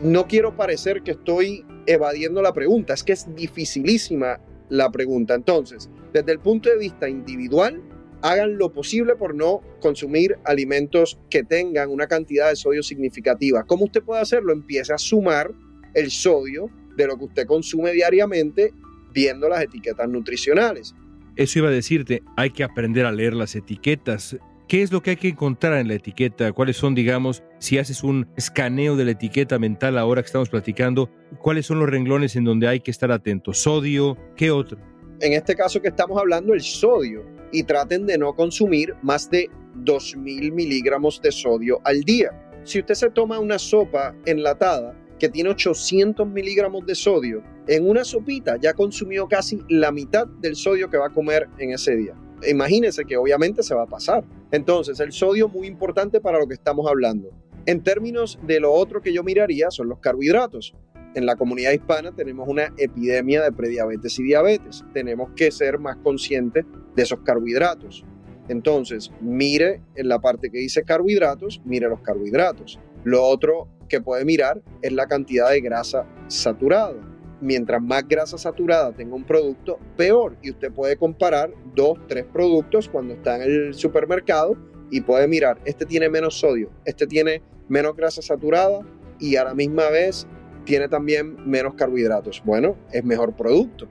No 0.00 0.26
quiero 0.26 0.56
parecer 0.56 1.02
que 1.02 1.10
estoy 1.10 1.66
evadiendo 1.86 2.40
la 2.40 2.52
pregunta, 2.52 2.94
es 2.94 3.02
que 3.02 3.12
es 3.12 3.34
dificilísima 3.34 4.40
la 4.68 4.90
pregunta. 4.90 5.34
Entonces, 5.34 5.90
desde 6.12 6.32
el 6.32 6.40
punto 6.40 6.68
de 6.68 6.78
vista 6.78 7.08
individual, 7.08 7.82
hagan 8.22 8.58
lo 8.58 8.72
posible 8.72 9.14
por 9.16 9.34
no 9.34 9.62
consumir 9.80 10.38
alimentos 10.44 11.18
que 11.30 11.44
tengan 11.44 11.90
una 11.90 12.06
cantidad 12.06 12.48
de 12.48 12.56
sodio 12.56 12.82
significativa. 12.82 13.64
¿Cómo 13.64 13.84
usted 13.84 14.02
puede 14.02 14.20
hacerlo? 14.20 14.52
Empiece 14.52 14.92
a 14.92 14.98
sumar 14.98 15.52
el 15.94 16.10
sodio 16.10 16.70
de 16.96 17.06
lo 17.06 17.16
que 17.16 17.24
usted 17.24 17.46
consume 17.46 17.92
diariamente 17.92 18.72
viendo 19.12 19.48
las 19.48 19.62
etiquetas 19.62 20.08
nutricionales. 20.08 20.94
Eso 21.36 21.60
iba 21.60 21.68
a 21.68 21.72
decirte, 21.72 22.22
hay 22.36 22.50
que 22.50 22.64
aprender 22.64 23.06
a 23.06 23.12
leer 23.12 23.34
las 23.34 23.54
etiquetas. 23.54 24.36
¿Qué 24.68 24.82
es 24.82 24.92
lo 24.92 25.00
que 25.00 25.10
hay 25.10 25.16
que 25.16 25.28
encontrar 25.28 25.78
en 25.78 25.88
la 25.88 25.94
etiqueta? 25.94 26.52
¿Cuáles 26.52 26.76
son, 26.76 26.94
digamos, 26.94 27.42
si 27.58 27.78
haces 27.78 28.04
un 28.04 28.28
escaneo 28.36 28.96
de 28.96 29.06
la 29.06 29.12
etiqueta 29.12 29.58
mental 29.58 29.96
ahora 29.96 30.20
que 30.20 30.26
estamos 30.26 30.50
platicando, 30.50 31.08
cuáles 31.40 31.64
son 31.64 31.78
los 31.78 31.88
renglones 31.88 32.36
en 32.36 32.44
donde 32.44 32.68
hay 32.68 32.80
que 32.80 32.90
estar 32.90 33.10
atento? 33.10 33.54
¿Sodio? 33.54 34.18
¿Qué 34.36 34.50
otro? 34.50 34.78
En 35.22 35.32
este 35.32 35.54
caso 35.54 35.80
que 35.80 35.88
estamos 35.88 36.20
hablando, 36.20 36.52
el 36.52 36.60
sodio. 36.60 37.24
Y 37.50 37.62
traten 37.62 38.04
de 38.04 38.18
no 38.18 38.34
consumir 38.34 38.94
más 39.00 39.30
de 39.30 39.48
2.000 39.84 40.52
miligramos 40.52 41.22
de 41.22 41.32
sodio 41.32 41.80
al 41.84 42.02
día. 42.02 42.30
Si 42.64 42.80
usted 42.80 42.92
se 42.92 43.08
toma 43.08 43.38
una 43.38 43.58
sopa 43.58 44.14
enlatada 44.26 44.94
que 45.18 45.30
tiene 45.30 45.48
800 45.48 46.28
miligramos 46.28 46.84
de 46.84 46.94
sodio, 46.94 47.42
en 47.68 47.88
una 47.88 48.04
sopita 48.04 48.58
ya 48.60 48.74
consumió 48.74 49.28
casi 49.28 49.62
la 49.70 49.90
mitad 49.92 50.26
del 50.26 50.56
sodio 50.56 50.90
que 50.90 50.98
va 50.98 51.06
a 51.06 51.12
comer 51.14 51.48
en 51.58 51.72
ese 51.72 51.96
día. 51.96 52.14
Imagínense 52.46 53.04
que 53.04 53.16
obviamente 53.16 53.62
se 53.62 53.74
va 53.74 53.82
a 53.82 53.86
pasar. 53.86 54.24
Entonces, 54.50 55.00
el 55.00 55.12
sodio 55.12 55.48
muy 55.48 55.66
importante 55.66 56.20
para 56.20 56.38
lo 56.38 56.46
que 56.46 56.54
estamos 56.54 56.86
hablando. 56.88 57.30
En 57.66 57.82
términos 57.82 58.38
de 58.46 58.60
lo 58.60 58.72
otro 58.72 59.02
que 59.02 59.12
yo 59.12 59.22
miraría 59.22 59.70
son 59.70 59.88
los 59.88 59.98
carbohidratos. 59.98 60.74
En 61.14 61.26
la 61.26 61.36
comunidad 61.36 61.72
hispana 61.72 62.14
tenemos 62.14 62.48
una 62.48 62.72
epidemia 62.76 63.42
de 63.42 63.52
prediabetes 63.52 64.18
y 64.18 64.22
diabetes. 64.22 64.84
Tenemos 64.94 65.30
que 65.34 65.50
ser 65.50 65.78
más 65.78 65.96
conscientes 65.96 66.64
de 66.94 67.02
esos 67.02 67.20
carbohidratos. 67.20 68.04
Entonces, 68.48 69.10
mire 69.20 69.82
en 69.94 70.08
la 70.08 70.20
parte 70.20 70.50
que 70.50 70.58
dice 70.58 70.82
carbohidratos, 70.82 71.60
mire 71.64 71.88
los 71.88 72.00
carbohidratos. 72.00 72.78
Lo 73.04 73.24
otro 73.24 73.68
que 73.88 74.00
puede 74.00 74.24
mirar 74.24 74.62
es 74.82 74.92
la 74.92 75.06
cantidad 75.06 75.50
de 75.50 75.60
grasa 75.60 76.06
saturada. 76.28 76.96
Mientras 77.40 77.80
más 77.80 78.06
grasa 78.08 78.36
saturada 78.36 78.92
tenga 78.92 79.14
un 79.14 79.24
producto, 79.24 79.78
peor. 79.96 80.36
Y 80.42 80.50
usted 80.50 80.72
puede 80.72 80.96
comparar 80.96 81.52
dos, 81.74 81.98
tres 82.08 82.24
productos 82.24 82.88
cuando 82.88 83.14
está 83.14 83.36
en 83.36 83.42
el 83.42 83.74
supermercado 83.74 84.56
y 84.90 85.00
puede 85.00 85.28
mirar, 85.28 85.58
este 85.64 85.84
tiene 85.84 86.08
menos 86.08 86.38
sodio, 86.38 86.70
este 86.84 87.06
tiene 87.06 87.42
menos 87.68 87.94
grasa 87.94 88.22
saturada 88.22 88.80
y 89.20 89.36
a 89.36 89.44
la 89.44 89.54
misma 89.54 89.90
vez 89.90 90.26
tiene 90.64 90.88
también 90.88 91.36
menos 91.48 91.74
carbohidratos. 91.74 92.42
Bueno, 92.44 92.76
es 92.92 93.04
mejor 93.04 93.34
producto. 93.36 93.88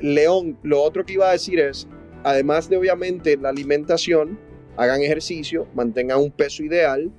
León, 0.00 0.58
lo 0.62 0.82
otro 0.82 1.04
que 1.04 1.14
iba 1.14 1.28
a 1.28 1.32
decir 1.32 1.58
es, 1.58 1.88
además 2.22 2.68
de 2.68 2.76
obviamente 2.76 3.36
la 3.36 3.48
alimentación, 3.48 4.38
hagan 4.76 5.02
ejercicio, 5.02 5.66
mantengan 5.74 6.20
un 6.20 6.30
peso 6.30 6.62
ideal, 6.62 7.10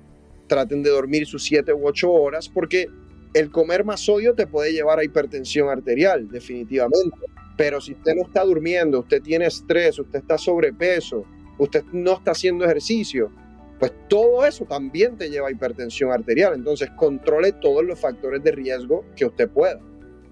traten 0.46 0.82
de 0.82 0.90
dormir 0.90 1.26
sus 1.26 1.44
7 1.44 1.72
u 1.72 1.86
8 1.86 2.10
horas, 2.10 2.48
porque 2.48 2.88
el 3.34 3.50
comer 3.50 3.84
más 3.84 4.00
sodio 4.00 4.34
te 4.34 4.46
puede 4.46 4.72
llevar 4.72 4.98
a 4.98 5.04
hipertensión 5.04 5.68
arterial, 5.68 6.28
definitivamente. 6.28 7.18
Pero 7.56 7.80
si 7.80 7.92
usted 7.92 8.14
no 8.14 8.22
está 8.22 8.44
durmiendo, 8.44 9.00
usted 9.00 9.22
tiene 9.22 9.46
estrés, 9.46 9.98
usted 9.98 10.20
está 10.20 10.38
sobrepeso, 10.38 11.24
usted 11.58 11.84
no 11.92 12.14
está 12.14 12.32
haciendo 12.32 12.64
ejercicio, 12.64 13.30
pues 13.78 13.92
todo 14.08 14.44
eso 14.44 14.66
también 14.66 15.16
te 15.16 15.30
lleva 15.30 15.48
a 15.48 15.50
hipertensión 15.50 16.12
arterial. 16.12 16.52
Entonces, 16.54 16.90
controle 16.96 17.52
todos 17.52 17.84
los 17.84 17.98
factores 17.98 18.42
de 18.44 18.52
riesgo 18.52 19.04
que 19.16 19.24
usted 19.24 19.48
pueda. 19.48 19.80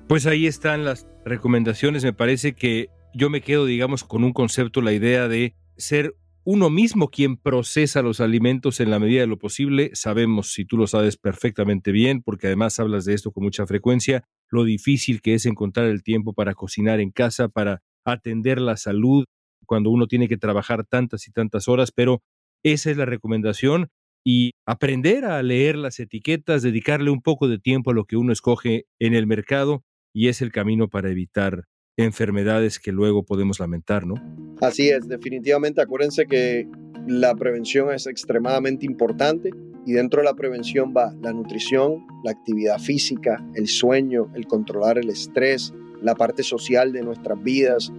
Pues 0.07 0.27
ahí 0.27 0.47
están 0.47 0.85
las 0.85 1.07
recomendaciones. 1.25 2.05
Me 2.05 2.13
parece 2.13 2.55
que 2.55 2.89
yo 3.15 3.31
me 3.31 3.41
quedo, 3.41 3.65
digamos, 3.65 4.05
con 4.05 4.23
un 4.23 4.33
concepto, 4.33 4.83
la 4.83 4.93
idea 4.93 5.29
de 5.29 5.55
ser 5.77 6.15
uno 6.51 6.71
mismo 6.71 7.11
quien 7.11 7.37
procesa 7.37 8.01
los 8.01 8.23
alimentos 8.23 8.81
en 8.81 8.89
la 8.91 8.99
medida 8.99 9.21
de 9.21 9.27
lo 9.27 9.39
posible. 9.39 9.91
Sabemos, 9.93 10.51
si 10.55 10.65
tú 10.65 10.79
lo 10.79 10.87
sabes 10.87 11.19
perfectamente 11.19 11.93
bien, 11.93 12.23
porque 12.23 12.47
además 12.47 12.81
hablas 12.81 13.05
de 13.05 13.13
esto 13.13 13.33
con 13.33 13.45
mucha 13.45 13.67
frecuencia, 13.67 14.25
lo 14.49 14.65
difícil 14.65 15.21
que 15.21 15.35
es 15.35 15.45
encontrar 15.45 15.89
el 15.89 16.03
tiempo 16.03 16.33
para 16.33 16.55
cocinar 16.55 17.01
en 17.01 17.11
casa, 17.11 17.51
para 17.51 17.83
atender 18.07 18.63
la 18.63 18.79
salud, 18.79 19.27
cuando 19.67 19.91
uno 19.91 20.07
tiene 20.07 20.27
que 20.27 20.39
trabajar 20.39 20.87
tantas 20.87 21.29
y 21.29 21.33
tantas 21.33 21.69
horas, 21.69 21.93
pero 21.95 22.23
esa 22.65 22.91
es 22.91 22.97
la 22.97 23.05
recomendación 23.05 23.89
y 24.25 24.53
aprender 24.67 25.27
a 25.27 25.43
leer 25.43 25.77
las 25.77 26.01
etiquetas, 26.01 26.63
dedicarle 26.63 27.11
un 27.11 27.21
poco 27.21 27.47
de 27.49 27.59
tiempo 27.59 27.91
a 27.91 27.95
lo 27.95 28.07
que 28.07 28.17
uno 28.17 28.33
escoge 28.33 28.87
en 28.99 29.13
el 29.13 29.27
mercado 29.27 29.83
y 30.15 30.29
es 30.29 30.41
el 30.41 30.51
camino 30.51 30.89
para 30.89 31.11
evitar 31.11 31.65
enfermedades 32.05 32.79
que 32.79 32.93
luego 32.93 33.23
podemos 33.23 33.61
lamentar, 33.61 34.07
¿no? 34.07 34.15
Así 34.61 34.89
es, 34.89 35.07
definitivamente 35.09 35.81
acuérdense 35.81 36.27
que 36.27 36.67
la 37.07 37.35
prevención 37.35 37.93
es 37.93 38.07
extremadamente 38.07 38.87
importante 38.87 39.51
y 39.87 39.93
dentro 39.93 40.21
de 40.21 40.27
la 40.27 40.35
prevención 40.35 40.93
va 40.97 41.15
la 41.23 41.33
nutrición, 41.33 42.07
la 42.25 42.33
actividad 42.33 42.79
física, 42.79 43.45
el 43.55 43.69
sueño, 43.69 44.31
el 44.35 44.47
controlar 44.47 44.99
el 44.99 45.11
estrés, 45.11 45.73
la 46.03 46.15
parte 46.15 46.43
social 46.43 46.93
de 46.93 47.03
nuestras 47.03 47.43
vidas, 47.43 47.93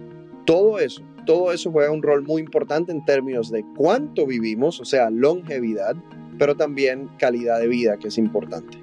todo 0.44 0.78
eso 0.78 1.04
todo 1.26 1.52
eso 1.52 1.70
juega 1.70 1.92
un 1.92 2.02
rol 2.02 2.24
muy 2.24 2.42
importante 2.42 2.92
en 2.92 3.04
términos 3.04 3.50
de 3.50 3.64
cuánto 3.76 4.26
vivimos, 4.26 4.80
o 4.80 4.84
sea, 4.84 5.10
longevidad, 5.10 5.94
pero 6.38 6.56
también 6.56 7.08
calidad 7.18 7.60
de 7.60 7.68
vida, 7.68 7.98
que 7.98 8.08
es 8.08 8.18
importante. 8.18 8.78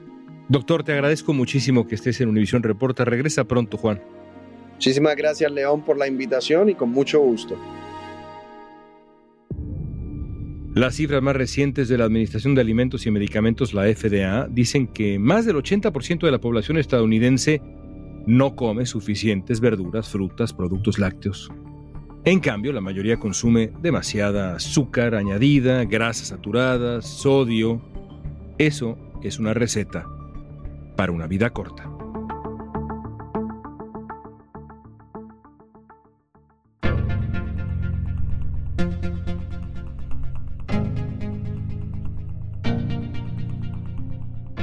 Doctor, 0.49 0.84
te 0.84 0.93
agradezco 0.93 1.34
muchísimo 1.34 1.88
que 1.88 1.95
estés 1.95 2.21
en 2.21 2.30
Univisión 2.30 2.63
Reporta. 2.63 3.03
Regresa 3.03 3.43
pronto, 3.45 3.77
Juan. 3.77 4.01
Muchísimas 4.77 5.15
gracias, 5.15 5.51
León, 5.51 5.81
por 5.81 5.97
la 5.97 6.07
invitación 6.07 6.69
y 6.69 6.75
con 6.75 6.91
mucho 6.91 7.19
gusto. 7.19 7.57
Las 10.75 10.93
cifras 10.93 11.23
más 11.23 11.35
recientes 11.35 11.89
de 11.89 11.97
la 11.97 12.05
Administración 12.05 12.53
de 12.53 12.61
Alimentos 12.61 13.07
y 13.07 13.09
Medicamentos, 13.09 13.73
la 13.73 13.91
FDA, 13.91 14.47
dicen 14.47 14.85
que 14.85 15.17
más 15.17 15.47
del 15.47 15.55
80% 15.55 16.19
de 16.19 16.31
la 16.31 16.39
población 16.39 16.77
estadounidense 16.77 17.59
no 18.27 18.55
come 18.55 18.85
suficientes 18.85 19.59
verduras, 19.59 20.09
frutas, 20.09 20.53
productos 20.53 20.99
lácteos. 20.99 21.51
En 22.25 22.39
cambio, 22.39 22.71
la 22.71 22.81
mayoría 22.81 23.17
consume 23.17 23.71
demasiada 23.81 24.53
azúcar 24.53 25.15
añadida, 25.15 25.85
grasas 25.85 26.27
saturadas, 26.27 27.07
sodio. 27.07 27.81
Eso 28.59 28.95
es 29.23 29.39
una 29.39 29.55
receta 29.55 30.05
para 30.95 31.11
una 31.11 31.25
vida 31.25 31.49
corta. 31.49 31.96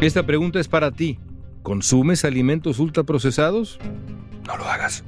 Esta 0.04 0.26
pregunta 0.26 0.60
es 0.60 0.68
para 0.68 0.90
ti. 0.90 1.18
¿Consumes 1.62 2.26
alimentos 2.26 2.78
ultraprocesados? 2.78 3.78
No 4.46 4.54
lo 4.58 4.66
hagas. 4.66 5.02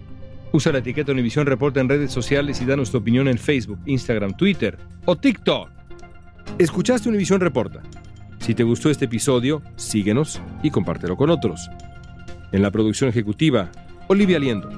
Usa 0.52 0.72
la 0.72 0.78
etiqueta 0.78 1.12
Univisión 1.12 1.44
Reporta 1.44 1.80
en 1.80 1.90
redes 1.90 2.10
sociales 2.10 2.62
y 2.62 2.64
danos 2.64 2.90
tu 2.90 2.96
opinión 2.96 3.28
en 3.28 3.36
Facebook, 3.36 3.78
Instagram, 3.84 4.34
Twitter 4.38 4.78
o 5.04 5.14
TikTok. 5.14 5.68
Escuchaste 6.58 7.10
Univisión 7.10 7.42
Reporta. 7.42 7.82
Si 8.38 8.54
te 8.54 8.62
gustó 8.62 8.88
este 8.88 9.04
episodio, 9.04 9.60
síguenos 9.76 10.40
y 10.62 10.70
compártelo 10.70 11.18
con 11.18 11.28
otros. 11.28 11.68
En 12.52 12.62
la 12.62 12.70
producción 12.70 13.10
ejecutiva, 13.10 13.70
Olivia 14.08 14.38
Liendo. 14.38 14.70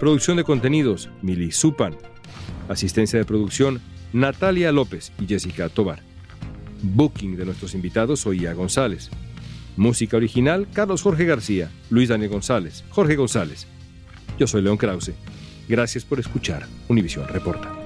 Producción 0.00 0.38
de 0.38 0.44
contenidos, 0.44 1.10
Mili 1.20 1.52
Supan. 1.52 1.94
Asistencia 2.70 3.18
de 3.18 3.26
producción, 3.26 3.82
Natalia 4.14 4.72
López 4.72 5.12
y 5.20 5.26
Jessica 5.26 5.68
Tobar. 5.68 6.00
Booking 6.94 7.36
de 7.36 7.44
nuestros 7.44 7.74
invitados, 7.74 8.26
Oía 8.26 8.54
González. 8.54 9.10
Música 9.76 10.16
original, 10.16 10.68
Carlos 10.72 11.02
Jorge 11.02 11.24
García, 11.24 11.70
Luis 11.90 12.08
Daniel 12.08 12.30
González, 12.30 12.84
Jorge 12.90 13.16
González. 13.16 13.66
Yo 14.38 14.46
soy 14.46 14.62
León 14.62 14.76
Krause. 14.76 15.12
Gracias 15.68 16.04
por 16.04 16.20
escuchar 16.20 16.66
Univisión 16.88 17.26
Reporta. 17.28 17.85